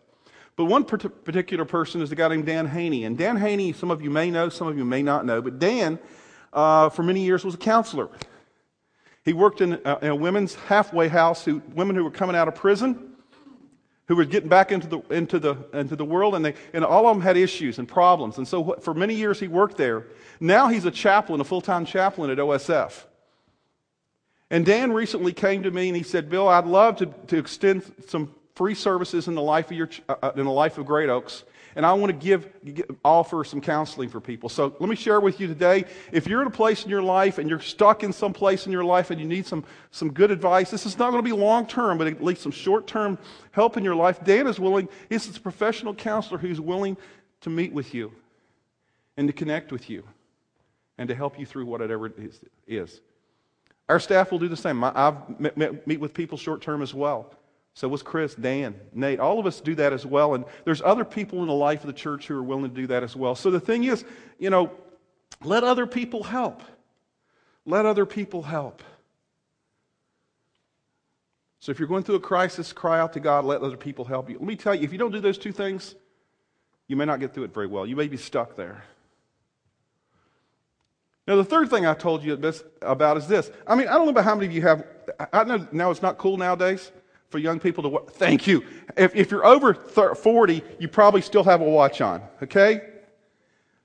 [0.58, 3.06] But one particular person is a guy named Dan Haney.
[3.06, 5.60] And Dan Haney, some of you may know, some of you may not know, but
[5.60, 6.00] Dan,
[6.52, 8.10] uh, for many years, was a counselor.
[9.23, 12.47] He worked in a, in a women's halfway house, who, women who were coming out
[12.47, 13.16] of prison
[14.08, 17.08] who were getting back into the, into the, into the world, and, they, and all
[17.08, 18.38] of them had issues and problems.
[18.38, 20.06] And so for many years he worked there.
[20.39, 23.04] Now he's a chaplain, a full time chaplain at OSF.
[24.50, 27.84] And Dan recently came to me and he said, Bill, I'd love to, to extend
[28.08, 31.10] some free services in the life of, your, uh, uh in the life of Great
[31.10, 31.43] Oaks
[31.78, 32.50] and I want to give,
[33.06, 34.50] offer some counseling for people.
[34.50, 35.86] So let me share with you today.
[36.12, 38.72] If you're in a place in your life and you're stuck in some place in
[38.72, 41.40] your life and you need some, some good advice, this is not going to be
[41.40, 43.20] long term, but at least some short term
[43.52, 44.24] help in your life.
[44.24, 46.98] Dan is willing, he's a professional counselor who's willing
[47.42, 48.12] to meet with you
[49.16, 50.04] and to connect with you
[50.98, 52.16] and to help you through whatever it
[52.68, 53.02] is.
[53.88, 54.84] Our staff will do the same.
[54.84, 57.32] I've met, meet with people short term as well.
[57.78, 59.20] So was Chris, Dan, Nate.
[59.20, 60.34] All of us do that as well.
[60.34, 62.88] And there's other people in the life of the church who are willing to do
[62.88, 63.36] that as well.
[63.36, 64.04] So the thing is,
[64.40, 64.72] you know,
[65.44, 66.63] let other people help.
[67.68, 68.82] Let other people help.
[71.60, 74.28] So if you're going through a crisis, cry out to God, let other people help
[74.28, 74.40] you.
[74.40, 75.94] Let me tell you, if you don't do those two things,
[76.88, 77.86] you may not get through it very well.
[77.86, 78.86] You may be stuck there.
[81.28, 82.34] Now, the third thing I told you
[82.82, 83.52] about is this.
[83.68, 84.84] I mean, I don't know about how many of you have,
[85.32, 86.92] I know now it's not cool nowadays
[87.30, 88.63] for young people to thank you.
[88.96, 92.82] If, if you're over 40 you probably still have a watch on okay?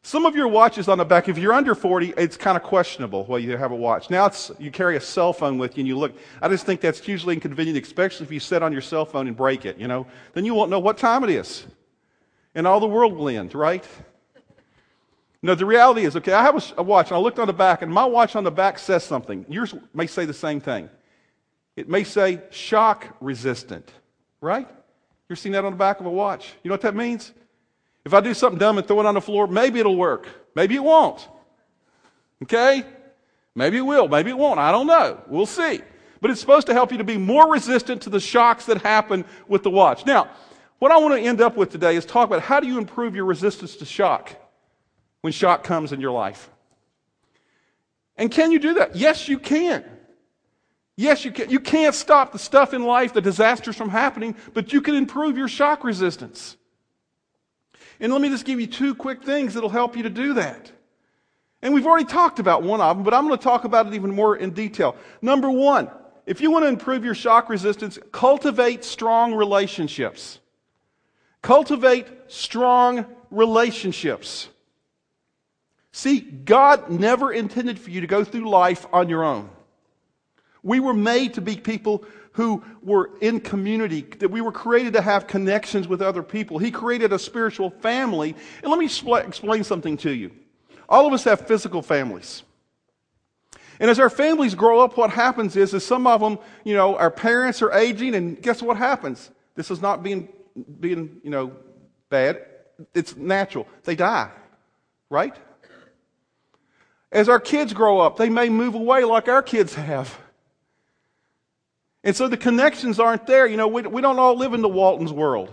[0.04, 3.24] Some of your watches on the back if you're under 40 it's kind of questionable
[3.24, 4.10] whether you have a watch.
[4.10, 6.80] Now it's you carry a cell phone with you and you look i just think
[6.80, 9.88] that's hugely inconvenient especially if you sit on your cell phone and break it you
[9.88, 10.06] know?
[10.34, 11.66] Then you won't know what time it is
[12.54, 13.86] and all the world will end right?
[15.44, 17.82] No, the reality is, okay, I have a, watch, and I looked on the back,
[17.82, 19.44] and my watch on the back says something.
[19.48, 20.88] Yours may say the same thing.
[21.76, 23.90] It may say shock resistant,
[24.40, 24.68] right?
[25.28, 26.52] You're seeing that on the back of a watch.
[26.62, 27.32] You know what that means?
[28.04, 30.28] If I do something dumb and throw it on the floor, maybe it'll work.
[30.54, 31.26] Maybe it won't.
[32.42, 32.84] Okay?
[33.54, 34.08] Maybe it will.
[34.08, 34.58] Maybe it won't.
[34.58, 35.22] I don't know.
[35.28, 35.80] We'll see.
[36.20, 39.24] But it's supposed to help you to be more resistant to the shocks that happen
[39.48, 40.04] with the watch.
[40.06, 40.28] Now,
[40.78, 43.14] what I want to end up with today is talk about how do you improve
[43.14, 44.34] your resistance to shock
[45.20, 46.50] when shock comes in your life.
[48.16, 48.94] And can you do that?
[48.94, 49.84] Yes, you can.
[50.96, 51.50] Yes, you can.
[51.50, 55.38] You can't stop the stuff in life, the disasters from happening, but you can improve
[55.38, 56.56] your shock resistance.
[57.98, 60.70] And let me just give you two quick things that'll help you to do that.
[61.62, 63.94] And we've already talked about one of them, but I'm going to talk about it
[63.94, 64.96] even more in detail.
[65.22, 65.88] Number one,
[66.26, 70.40] if you want to improve your shock resistance, cultivate strong relationships.
[71.40, 74.48] Cultivate strong relationships.
[75.92, 79.48] See, God never intended for you to go through life on your own.
[80.62, 85.02] We were made to be people who were in community, that we were created to
[85.02, 86.58] have connections with other people.
[86.58, 88.34] He created a spiritual family.
[88.62, 90.30] And let me explain something to you.
[90.88, 92.42] All of us have physical families.
[93.80, 96.96] And as our families grow up, what happens is, is some of them, you know,
[96.96, 99.30] our parents are aging, and guess what happens?
[99.54, 100.28] This is not being,
[100.80, 101.52] being, you know,
[102.08, 102.46] bad.
[102.94, 103.66] It's natural.
[103.84, 104.30] They die,
[105.10, 105.34] right?
[107.10, 110.18] As our kids grow up, they may move away like our kids have.
[112.04, 113.46] And so the connections aren't there.
[113.46, 115.52] You know, we, we don't all live in the Walton's world.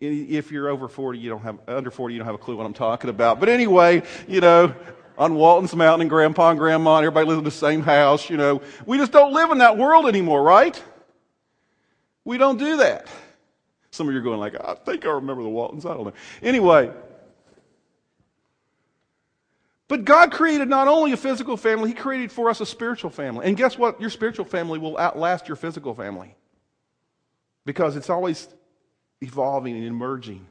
[0.00, 2.66] If you're over 40, you don't have, under 40, you don't have a clue what
[2.66, 3.38] I'm talking about.
[3.38, 4.74] But anyway, you know,
[5.16, 8.36] on Walton's Mountain and Grandpa and Grandma and everybody lives in the same house, you
[8.36, 10.80] know, we just don't live in that world anymore, right?
[12.24, 13.06] We don't do that.
[13.90, 15.86] Some of you are going like, I think I remember the Waltons.
[15.86, 16.12] I don't know.
[16.42, 16.90] Anyway,
[19.88, 23.46] but God created not only a physical family, He created for us a spiritual family.
[23.46, 24.00] And guess what?
[24.00, 26.36] Your spiritual family will outlast your physical family
[27.64, 28.48] because it's always
[29.22, 30.46] evolving and emerging.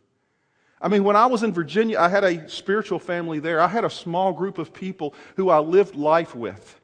[0.82, 3.62] I mean, when I was in Virginia, I had a spiritual family there.
[3.62, 6.80] I had a small group of people who I lived life with.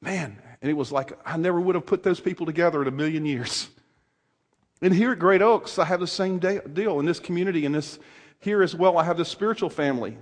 [0.00, 2.90] Man, and it was like I never would have put those people together in a
[2.90, 3.68] million years.
[4.82, 7.98] And here at Great Oaks, I have the same deal in this community, and this
[8.40, 8.98] here as well.
[8.98, 10.18] I have this spiritual family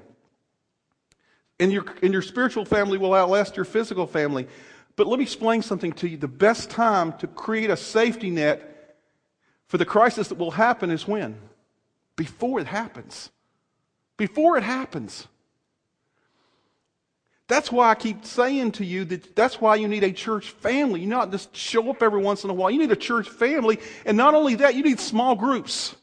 [1.63, 4.49] and your, and your spiritual family will outlast your physical family.
[4.97, 6.17] But let me explain something to you.
[6.17, 8.97] The best time to create a safety net
[9.69, 11.39] for the crisis that will happen is when?
[12.17, 13.31] Before it happens.
[14.17, 15.29] Before it happens.
[17.47, 21.01] That's why I keep saying to you that that's why you need a church family.
[21.01, 22.71] You not just show up every once in a while.
[22.71, 23.79] You need a church family.
[24.05, 25.95] And not only that, you need small groups.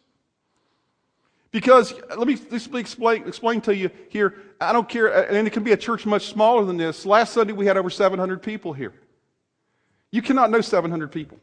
[1.52, 4.36] Because let me, let me explain, explain to you here.
[4.62, 7.06] I don't care, and it can be a church much smaller than this.
[7.06, 8.94] Last Sunday we had over 700 people here.
[10.12, 11.40] You cannot know 700 people.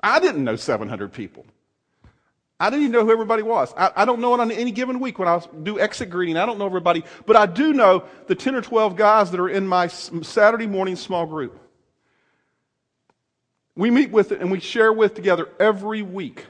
[0.00, 1.44] I didn't know 700 people.
[2.58, 3.74] I didn't even know who everybody was.
[3.76, 6.38] I, I, don't know it on any given week when I do exit greeting.
[6.38, 9.48] I don't know everybody, but I do know the 10 or 12 guys that are
[9.48, 11.60] in my Saturday morning small group.
[13.74, 16.46] We meet with and we share with together every week.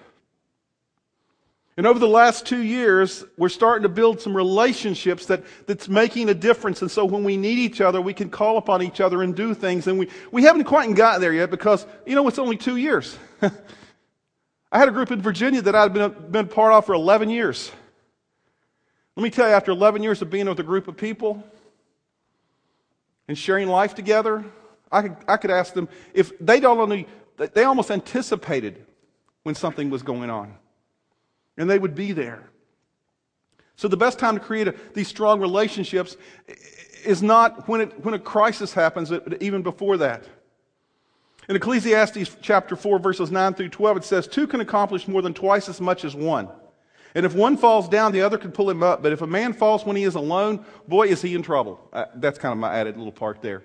[1.77, 6.31] And over the last two years, we're starting to build some relationships that, that's making
[6.31, 6.81] a difference.
[6.81, 9.53] And so when we need each other, we can call upon each other and do
[9.53, 9.87] things.
[9.87, 13.19] And we, we haven't quite gotten there yet because, you know, it's only two years.
[13.43, 17.71] I had a group in Virginia that I'd been, been part of for 11 years.
[19.15, 21.45] Let me tell you, after 11 years of being with a group of people
[23.29, 24.47] and sharing life together,
[24.91, 28.83] I could, I could ask them if they don't only, they almost anticipated
[29.43, 30.55] when something was going on
[31.57, 32.51] and they would be there.
[33.77, 36.17] So the best time to create a, these strong relationships
[37.05, 40.25] is not when, it, when a crisis happens, but even before that.
[41.49, 45.33] In Ecclesiastes chapter 4, verses 9 through 12, it says, Two can accomplish more than
[45.33, 46.49] twice as much as one.
[47.15, 49.03] And if one falls down, the other can pull him up.
[49.03, 51.81] But if a man falls when he is alone, boy, is he in trouble.
[51.93, 53.63] Uh, that's kind of my added little part there.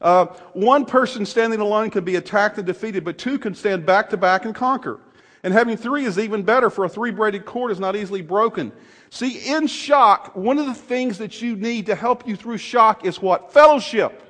[0.00, 4.10] Uh, one person standing alone can be attacked and defeated, but two can stand back
[4.10, 5.00] to back and conquer.
[5.44, 8.72] And having three is even better, for a three braided cord is not easily broken.
[9.10, 13.04] See, in shock, one of the things that you need to help you through shock
[13.04, 13.52] is what?
[13.52, 14.22] Fellowship.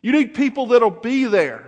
[0.00, 1.66] You need people that'll be there.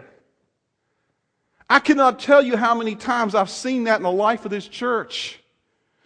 [1.68, 4.68] I cannot tell you how many times I've seen that in the life of this
[4.68, 5.40] church.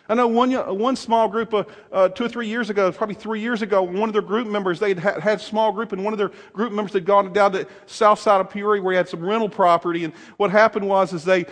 [0.08, 3.40] I know one, one small group of, uh, two or three years ago, probably three
[3.40, 6.18] years ago, one of their group members, they had had small group, and one of
[6.18, 9.08] their group members had gone down to the south side of Peoria where he had
[9.08, 10.04] some rental property.
[10.04, 11.44] And what happened was is they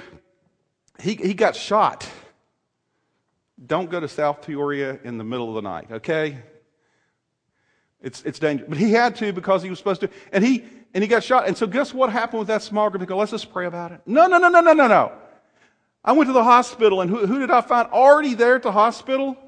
[1.00, 2.08] he, he got shot.
[3.64, 6.38] Don't go to South Peoria in the middle of the night, okay?
[8.00, 8.68] It's, it's dangerous.
[8.68, 10.10] But he had to because he was supposed to.
[10.32, 11.46] And he, and he got shot.
[11.48, 13.00] And so guess what happened with that small group?
[13.00, 14.00] They go, let's just pray about it.
[14.06, 15.12] No, no, no, no, no, no, no.
[16.04, 18.72] I went to the hospital and who, who did I find already there at the
[18.72, 19.38] hospital?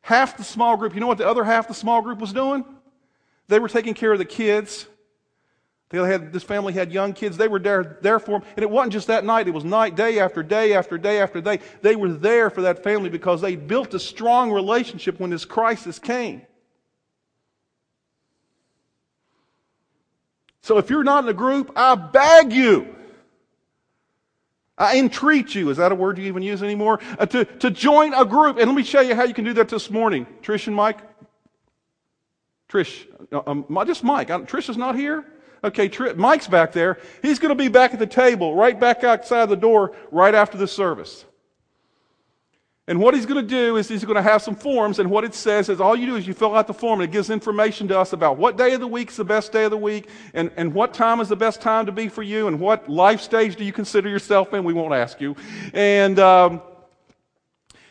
[0.00, 0.94] Half the small group.
[0.94, 2.64] You know what the other half the small group was doing?
[3.48, 4.86] They were taking care of the kids
[5.92, 7.36] they had, this family had young kids.
[7.36, 8.48] They were there, there for them.
[8.56, 9.46] And it wasn't just that night.
[9.46, 11.60] It was night, day after day after day after day.
[11.82, 15.98] They were there for that family because they built a strong relationship when this crisis
[15.98, 16.42] came.
[20.62, 22.96] So if you're not in a group, I beg you.
[24.78, 25.70] I entreat you.
[25.70, 27.00] Is that a word you even use anymore?
[27.18, 28.56] Uh, to, to join a group.
[28.56, 30.26] And let me show you how you can do that this morning.
[30.42, 30.98] Trish and Mike.
[32.68, 34.28] Trish, uh, um, just Mike.
[34.28, 35.26] Trish is not here.
[35.64, 36.98] Okay, Mike's back there.
[37.22, 40.58] He's going to be back at the table, right back outside the door, right after
[40.58, 41.24] the service.
[42.88, 45.22] And what he's going to do is he's going to have some forms, and what
[45.22, 47.30] it says is all you do is you fill out the form, and it gives
[47.30, 49.76] information to us about what day of the week is the best day of the
[49.76, 52.88] week, and, and what time is the best time to be for you, and what
[52.88, 54.64] life stage do you consider yourself in.
[54.64, 55.36] We won't ask you.
[55.72, 56.60] And, um,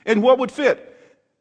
[0.06, 0.90] and what would fit.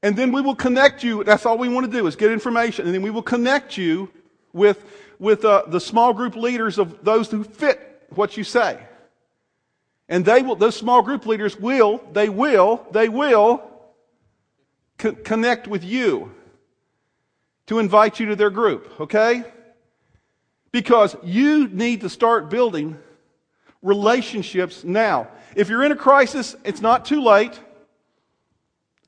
[0.00, 1.24] And then we will connect you.
[1.24, 4.10] That's all we want to do is get information, and then we will connect you
[4.52, 4.84] with,
[5.20, 8.80] with uh, the small group leaders of those who fit what you say.
[10.08, 13.62] And they will, those small group leaders will, they will, they will
[14.98, 16.34] co- connect with you
[17.66, 19.44] to invite you to their group, okay?
[20.72, 22.98] Because you need to start building
[23.82, 25.28] relationships now.
[25.54, 27.60] If you're in a crisis, it's not too late.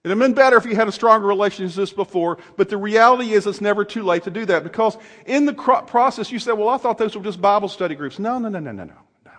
[0.05, 3.47] It'd have been better if you had a stronger relationship before, but the reality is
[3.47, 4.97] it's never too late to do that because
[5.27, 8.19] in the process you say, well, I thought those were just Bible study groups.
[8.19, 8.95] No, no, no, no, no, no.
[9.25, 9.31] No.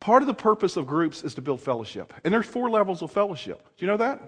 [0.00, 2.12] Part of the purpose of groups is to build fellowship.
[2.24, 3.62] And there's four levels of fellowship.
[3.76, 4.20] Do you know that?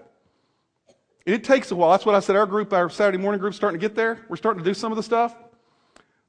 [1.25, 1.91] And it takes a while.
[1.91, 2.37] That's what I said.
[2.37, 4.25] Our group, our Saturday morning group, starting to get there.
[4.29, 5.35] We're starting to do some of the stuff.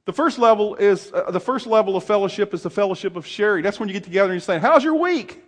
[0.03, 3.63] The first level is uh, the first level of fellowship is the fellowship of sharing.
[3.63, 5.41] That's when you get together and you're saying, "How's your week?"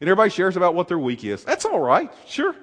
[0.00, 1.44] And everybody shares about what their week is.
[1.44, 2.10] That's all right.
[2.26, 2.54] Sure.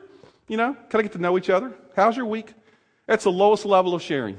[0.48, 1.74] You know, kind of get to know each other.
[1.96, 2.54] How's your week?
[3.06, 4.38] That's the lowest level of sharing.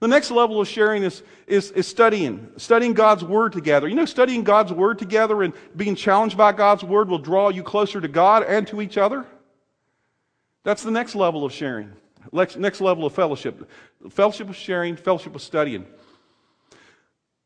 [0.00, 3.88] The next level of sharing is, is, is studying, studying God's Word together.
[3.88, 7.62] You know, studying God's Word together and being challenged by God's Word will draw you
[7.62, 9.24] closer to God and to each other.
[10.62, 11.92] That's the next level of sharing.
[12.32, 13.70] Next level of fellowship.
[14.10, 15.86] Fellowship of sharing, fellowship of studying.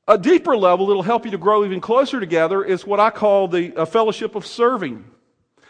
[0.08, 3.46] A deeper level that'll help you to grow even closer together is what I call
[3.46, 5.04] the fellowship of serving.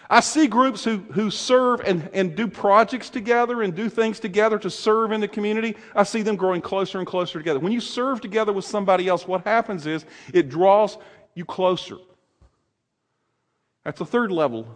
[0.08, 4.58] I see groups who, who serve and, and do projects together and do things together
[4.60, 5.76] to serve in the community.
[5.94, 7.58] I see them growing closer and closer together.
[7.58, 10.96] When you serve together with somebody else, what happens is it draws
[11.34, 11.98] you closer.
[13.84, 14.68] That's the third level.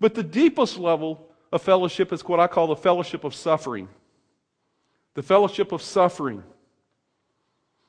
[0.00, 3.88] But the deepest level of fellowship is what I call the fellowship of suffering.
[5.14, 6.42] The fellowship of suffering.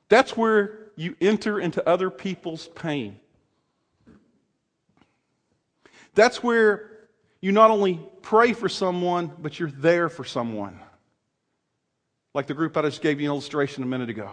[0.09, 3.19] That's where you enter into other people's pain.
[6.15, 6.91] That's where
[7.41, 10.79] you not only pray for someone, but you're there for someone.
[12.33, 14.31] Like the group I just gave you an illustration a minute ago.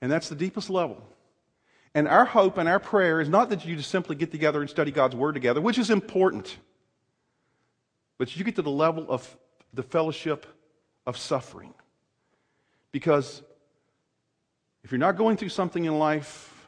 [0.00, 1.02] And that's the deepest level.
[1.94, 4.68] And our hope and our prayer is not that you just simply get together and
[4.68, 6.58] study God's Word together, which is important,
[8.18, 9.36] but you get to the level of
[9.72, 10.46] the fellowship
[11.06, 11.72] of suffering.
[12.92, 13.42] Because
[14.84, 16.66] if you're not going through something in life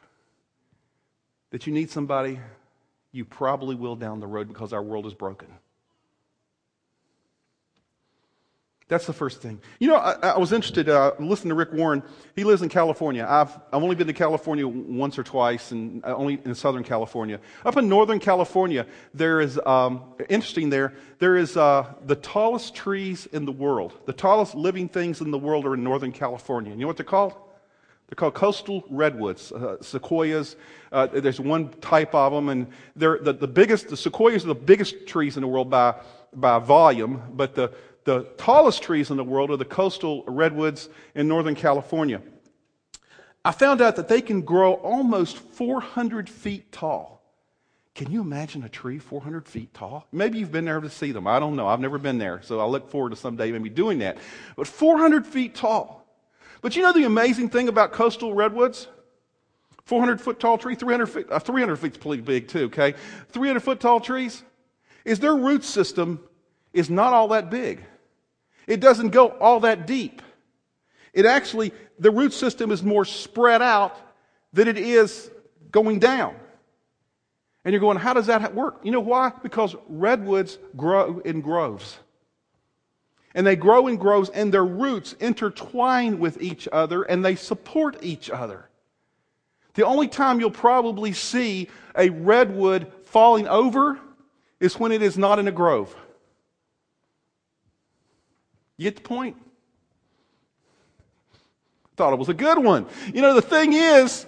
[1.51, 2.39] that you need somebody
[3.11, 5.47] you probably will down the road because our world is broken.
[8.87, 9.61] That's the first thing.
[9.79, 12.03] You know, I, I was interested, uh, listening to Rick Warren.
[12.35, 13.25] He lives in California.
[13.27, 17.39] I've, I've only been to California once or twice, and uh, only in Southern California.
[17.63, 23.27] Up in Northern California, there is, um, interesting there, there is uh, the tallest trees
[23.27, 23.93] in the world.
[24.07, 26.73] The tallest living things in the world are in Northern California.
[26.73, 27.33] You know what they're called?
[28.11, 30.57] They're called coastal redwoods, uh, sequoias.
[30.91, 33.87] Uh, there's one type of them, and they're the, the biggest.
[33.87, 35.95] The sequoias are the biggest trees in the world by
[36.33, 41.29] by volume, but the the tallest trees in the world are the coastal redwoods in
[41.29, 42.21] Northern California.
[43.45, 47.21] I found out that they can grow almost 400 feet tall.
[47.95, 50.05] Can you imagine a tree 400 feet tall?
[50.11, 51.27] Maybe you've been there to see them.
[51.27, 51.67] I don't know.
[51.67, 54.17] I've never been there, so I look forward to someday maybe doing that.
[54.57, 56.00] But 400 feet tall.
[56.61, 58.87] But you know the amazing thing about coastal redwoods?
[59.85, 62.93] 400 foot tall tree, 300 feet, uh, 300 feet's pretty big too, okay?
[63.29, 64.43] 300 foot tall trees
[65.03, 66.19] is their root system
[66.71, 67.83] is not all that big.
[68.67, 70.21] It doesn't go all that deep.
[71.13, 73.97] It actually, the root system is more spread out
[74.53, 75.29] than it is
[75.71, 76.35] going down.
[77.65, 78.79] And you're going, how does that work?
[78.83, 79.31] You know why?
[79.43, 81.97] Because redwoods grow in groves.
[83.33, 87.97] And they grow in groves, and their roots intertwine with each other, and they support
[88.01, 88.67] each other.
[89.73, 93.99] The only time you'll probably see a redwood falling over
[94.59, 95.95] is when it is not in a grove.
[98.77, 99.37] You get the point?
[101.95, 102.87] Thought it was a good one.
[103.13, 104.25] You know, the thing is,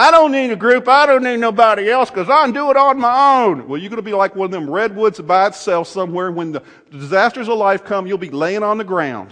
[0.00, 0.88] I don't need a group.
[0.88, 3.68] I don't need nobody else because I can do it on my own.
[3.68, 6.32] Well, you're going to be like one of them redwoods by itself somewhere.
[6.32, 9.30] When the disasters of life come, you'll be laying on the ground.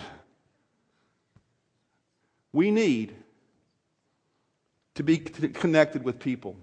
[2.53, 3.15] We need
[4.97, 6.55] to be connected with people.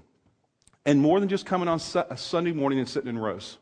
[0.86, 3.58] And more than just coming on a Sunday morning and sitting in rows.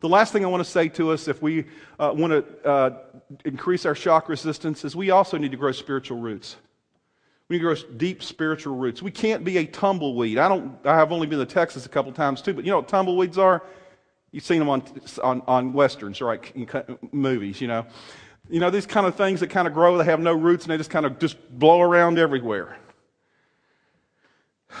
[0.00, 1.64] The last thing I want to say to us if we
[1.98, 2.98] uh, want to uh,
[3.46, 6.56] increase our shock resistance is we also need to grow spiritual roots.
[7.48, 9.02] We need to grow deep spiritual roots.
[9.02, 10.38] We can't be a tumbleweed.
[10.38, 10.76] I don't.
[10.86, 13.38] I have only been to Texas a couple times too, but you know what tumbleweeds
[13.38, 13.62] are?
[14.30, 14.82] You've seen them on
[15.22, 16.50] on, on westerns, right?
[16.54, 16.66] In
[17.12, 17.86] movies, you know.
[18.48, 19.98] You know these kind of things that kind of grow.
[19.98, 22.76] They have no roots and they just kind of just blow around everywhere.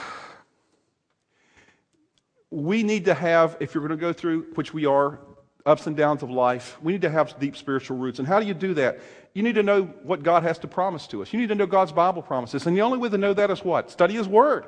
[2.50, 5.20] we need to have, if you're going to go through, which we are,
[5.64, 8.18] ups and downs of life, we need to have deep spiritual roots.
[8.18, 9.00] And how do you do that?
[9.34, 11.32] You need to know what God has to promise to us.
[11.32, 12.66] You need to know God's Bible promises.
[12.66, 13.90] And the only way to know that is what?
[13.90, 14.66] Study His Word.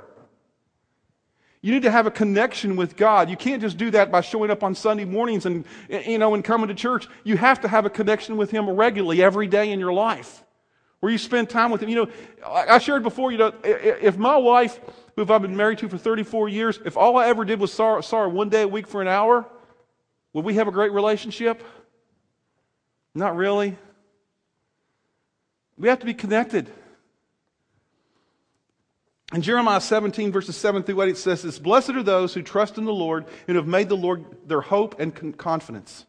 [1.61, 3.31] You need to have a connection with God.
[3.31, 6.45] You can't just do that by showing up on Sunday mornings and, you know, and
[6.45, 7.09] coming to church.
[7.25, 10.45] You have to have a connection with Him regularly every day in your life
[11.01, 11.89] where you spend time with Him.
[11.89, 12.09] You know,
[12.47, 14.79] I shared before, you know, if my wife
[15.17, 18.01] who I've been married to for 34 years, if all I ever did was saw,
[18.01, 19.47] her one day a week for an hour,
[20.35, 21.63] would we have a great relationship?
[23.15, 23.79] Not really.
[25.79, 26.71] We have to be connected.
[29.33, 32.77] In Jeremiah 17, verses 7 through 8, it says this Blessed are those who trust
[32.77, 36.05] in the Lord and have made the Lord their hope and confidence.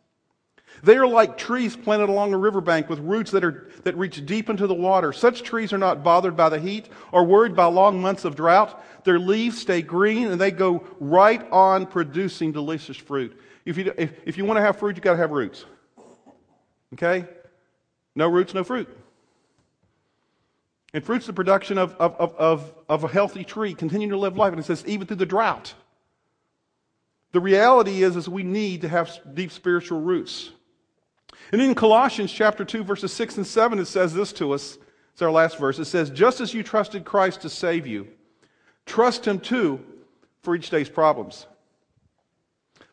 [0.84, 4.49] They are like trees planted along a riverbank with roots that, are, that reach deep
[4.49, 5.13] into the water.
[5.13, 8.84] Such trees are not bothered by the heat or worried by long months of drought.
[9.05, 13.39] Their leaves stay green and they go right on producing delicious fruit.
[13.66, 15.66] If you, if, if you want to have fruit, you've got to have roots.
[16.93, 17.26] Okay?
[18.16, 18.88] No roots, no fruit.
[20.93, 24.53] And fruit's the production of, of, of, of, a healthy tree, continuing to live life.
[24.53, 25.74] And it says, even through the drought.
[27.34, 30.51] The reality is, is we need to have deep spiritual roots.
[31.51, 34.78] And in Colossians chapter 2, verses 6 and 7, it says this to us.
[35.11, 35.80] It's our last verse.
[35.80, 38.07] It says, Just as you trusted Christ to save you,
[38.86, 39.82] trust him too
[40.43, 41.45] for each day's problems.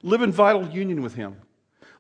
[0.03, 1.37] Live in vital union with him.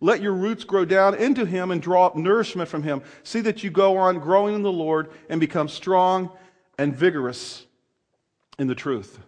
[0.01, 3.03] Let your roots grow down into him and draw up nourishment from him.
[3.23, 6.31] See that you go on growing in the Lord and become strong
[6.77, 7.65] and vigorous
[8.59, 9.21] in the truth.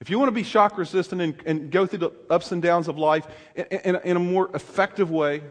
[0.00, 2.88] If you want to be shock resistant and, and go through the ups and downs
[2.88, 5.42] of life in, in, in, a more effective way,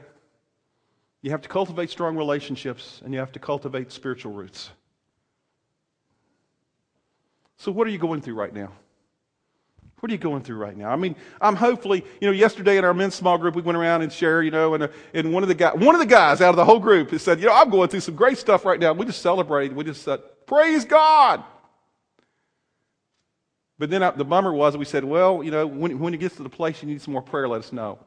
[1.21, 4.71] you have to cultivate strong relationships and you have to cultivate spiritual roots.
[7.55, 8.73] So, what are you going through right now?
[10.01, 10.89] What are you going through right now?
[10.89, 14.01] I mean, I'm hopefully, you know, yesterday in our men's small group, we went around
[14.01, 16.41] and shared, you know, and, uh, and one of the guys, one of the guys
[16.41, 18.79] out of the whole group said, you know, I'm going through some great stuff right
[18.79, 18.93] now.
[18.93, 19.75] We just celebrated.
[19.75, 21.43] We just said, praise God.
[23.77, 26.35] But then I, the bummer was we said, well, you know, when, when it gets
[26.37, 27.99] to the place you need some more prayer, let us know.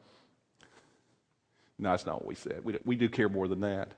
[1.79, 2.59] No, that's not what we said.
[2.63, 3.91] We, we do care more than that.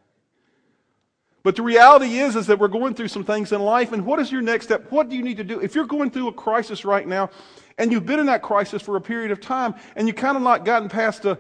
[1.43, 4.19] But the reality is, is that we're going through some things in life, and what
[4.19, 4.91] is your next step?
[4.91, 5.59] What do you need to do?
[5.61, 7.29] If you're going through a crisis right now,
[7.77, 10.43] and you've been in that crisis for a period of time, and you kind of
[10.43, 11.39] not gotten past the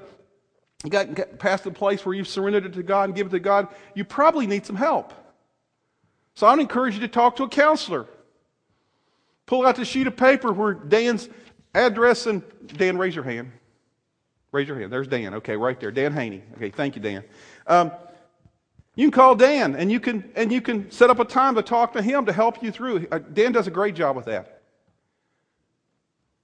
[0.89, 3.67] got past the place where you've surrendered it to God and give it to God,
[3.95, 5.13] you probably need some help.
[6.35, 8.05] So I'd encourage you to talk to a counselor.
[9.47, 11.29] Pull out the sheet of paper where Dan's
[11.73, 13.51] address and Dan, raise your hand.
[14.51, 14.91] Raise your hand.
[14.91, 15.33] There's Dan.
[15.35, 15.91] Okay, right there.
[15.91, 16.43] Dan Haney.
[16.55, 17.23] Okay, thank you, Dan.
[17.65, 17.91] Um,
[18.95, 21.61] you can call Dan and you can and you can set up a time to
[21.61, 23.07] talk to him to help you through.
[23.11, 24.56] Uh, Dan does a great job with that.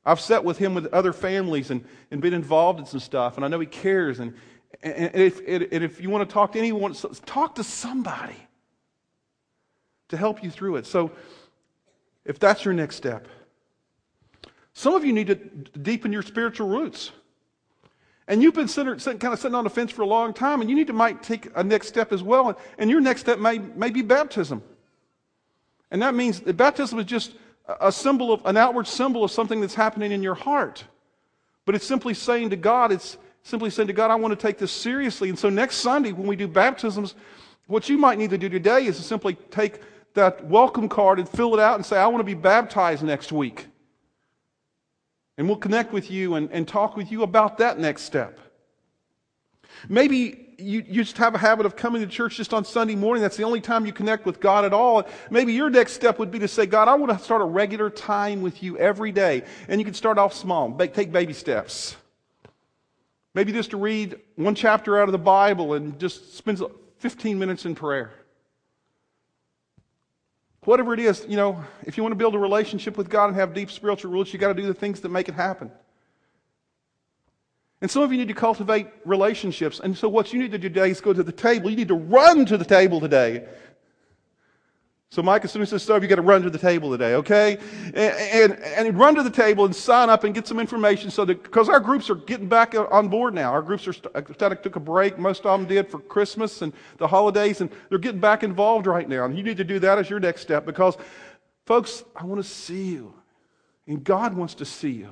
[0.06, 3.45] I've sat with him with other families and, and been involved in some stuff, and
[3.45, 4.20] I know he cares.
[4.20, 4.34] And,
[4.82, 6.93] and, if, and if you want to talk to anyone,
[7.26, 8.36] talk to somebody
[10.10, 10.86] to help you through it.
[10.86, 11.12] So
[12.26, 13.28] if that's your next step.
[14.74, 17.12] Some of you need to deepen your spiritual roots.
[18.28, 20.70] And you've been sitting, kind of sitting on the fence for a long time, and
[20.70, 22.58] you need to might take a next step as well.
[22.78, 24.64] And your next step may, may be baptism.
[25.91, 27.34] And that means that baptism is just
[27.68, 30.84] a symbol of an outward symbol of something that's happening in your heart.
[31.66, 34.57] But it's simply saying to God, it's simply saying to God, I want to take
[34.57, 35.30] this seriously.
[35.30, 37.16] And so next Sunday, when we do baptisms,
[37.68, 39.80] what you might need to do today is to simply take
[40.14, 43.32] that welcome card and fill it out and say, I want to be baptized next
[43.32, 43.68] week.
[45.38, 48.39] And we'll connect with you and, and talk with you about that next step.
[49.89, 53.22] Maybe you, you just have a habit of coming to church just on Sunday morning.
[53.22, 55.07] That's the only time you connect with God at all.
[55.30, 57.89] Maybe your next step would be to say, God, I want to start a regular
[57.89, 59.43] time with you every day.
[59.68, 61.95] And you can start off small, take baby steps.
[63.34, 66.61] Maybe just to read one chapter out of the Bible and just spend
[66.99, 68.11] 15 minutes in prayer.
[70.66, 73.36] Whatever it is, you know, if you want to build a relationship with God and
[73.36, 75.72] have deep spiritual roots, you got to do the things that make it happen.
[77.84, 79.81] And some of you need to cultivate relationships.
[79.84, 81.69] And so, what you need to do today is go to the table.
[81.69, 83.45] You need to run to the table today.
[85.09, 87.15] So, Mike, as soon as this starts, you got to run to the table today,
[87.15, 87.57] okay?
[87.88, 88.53] And, and,
[88.88, 91.67] and, run to the table and sign up and get some information so that, because
[91.67, 93.51] our groups are getting back on board now.
[93.51, 95.19] Our groups are, uh, Static took a break.
[95.19, 99.09] Most of them did for Christmas and the holidays, and they're getting back involved right
[99.09, 99.25] now.
[99.25, 100.95] And you need to do that as your next step because,
[101.65, 103.13] folks, I want to see you.
[103.88, 105.09] And God wants to see you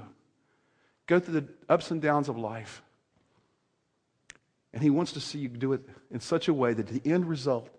[1.12, 2.82] go through the ups and downs of life.
[4.74, 7.28] And He wants to see you do it in such a way that the end
[7.28, 7.70] result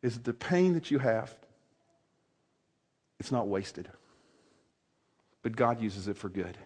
[0.00, 1.36] is that the pain that you have
[3.20, 3.88] it's not wasted.
[5.42, 6.58] But God uses it for good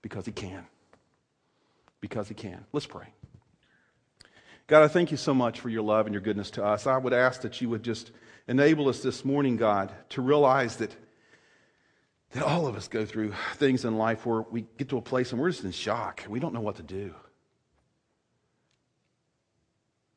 [0.00, 0.64] because He can.
[2.00, 2.64] Because He can.
[2.72, 3.08] Let's pray.
[4.68, 6.86] God, I thank you so much for your love and your goodness to us.
[6.86, 8.12] I would ask that you would just
[8.48, 10.94] enable us this morning, God, to realize that,
[12.32, 15.32] that all of us go through things in life where we get to a place
[15.32, 16.24] and we're just in shock.
[16.28, 17.14] We don't know what to do.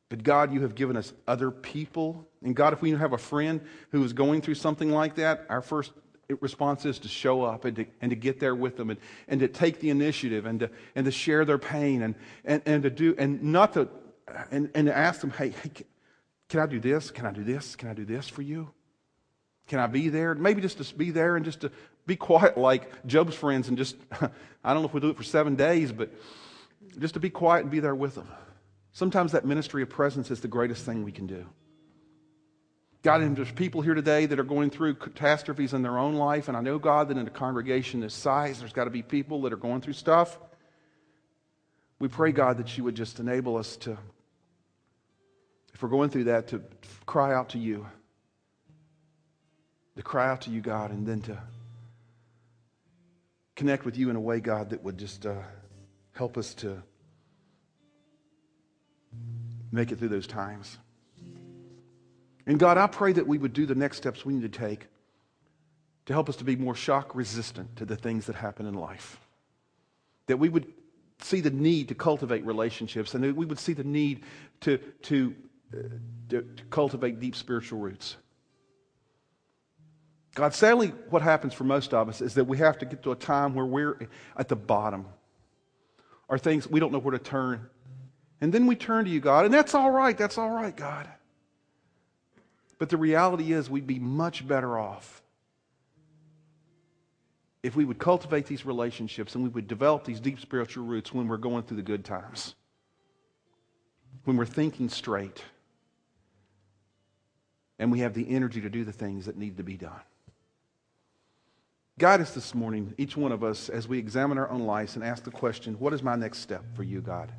[0.08, 2.28] But God, you have given us other people.
[2.42, 3.60] And God, if we have a friend
[3.90, 5.92] who is going through something like that, our first
[6.40, 9.40] response is to show up and to, and to get there with them and, and
[9.40, 12.90] to take the initiative and to, and to share their pain and, and, and to
[12.90, 13.88] do, and not to,
[14.52, 15.70] and, and to ask them, hey, hey,
[16.48, 17.10] can I do this?
[17.10, 17.74] Can I do this?
[17.74, 18.70] Can I do this for you?
[19.66, 20.34] Can I be there?
[20.34, 21.72] Maybe just to be there and just to
[22.06, 25.22] be quiet like Job's friends and just, I don't know if we'll do it for
[25.22, 26.10] seven days, but
[26.98, 28.28] just to be quiet and be there with them.
[28.92, 31.46] Sometimes that ministry of presence is the greatest thing we can do.
[33.02, 36.48] God, and there's people here today that are going through catastrophes in their own life,
[36.48, 39.42] and I know, God, that in a congregation this size, there's got to be people
[39.42, 40.38] that are going through stuff.
[41.98, 43.98] We pray, God, that you would just enable us to,
[45.74, 46.62] if we're going through that, to
[47.04, 47.86] cry out to you.
[49.96, 51.38] To cry out to you, God, and then to
[53.56, 55.34] connect with you in a way, God, that would just uh,
[56.12, 56.82] help us to
[59.70, 60.78] make it through those times.
[62.46, 64.86] And God, I pray that we would do the next steps we need to take
[66.06, 69.18] to help us to be more shock resistant to the things that happen in life.
[70.26, 70.66] That we would
[71.20, 74.24] see the need to cultivate relationships and we would see the need
[74.60, 75.34] to, to,
[75.72, 75.78] uh,
[76.28, 78.16] to, to cultivate deep spiritual roots.
[80.34, 83.12] God, sadly, what happens for most of us is that we have to get to
[83.12, 85.06] a time where we're at the bottom.
[86.28, 87.68] Or things we don't know where to turn.
[88.40, 90.16] And then we turn to you, God, and that's all right.
[90.16, 91.08] That's all right, God.
[92.78, 95.22] But the reality is, we'd be much better off
[97.62, 101.28] if we would cultivate these relationships and we would develop these deep spiritual roots when
[101.28, 102.54] we're going through the good times,
[104.24, 105.42] when we're thinking straight,
[107.78, 110.00] and we have the energy to do the things that need to be done.
[111.98, 115.04] Guide us this morning, each one of us, as we examine our own lives and
[115.04, 117.30] ask the question what is my next step for you, God?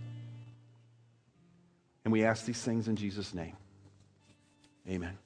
[2.05, 3.57] And we ask these things in Jesus' name.
[4.87, 5.17] Amen.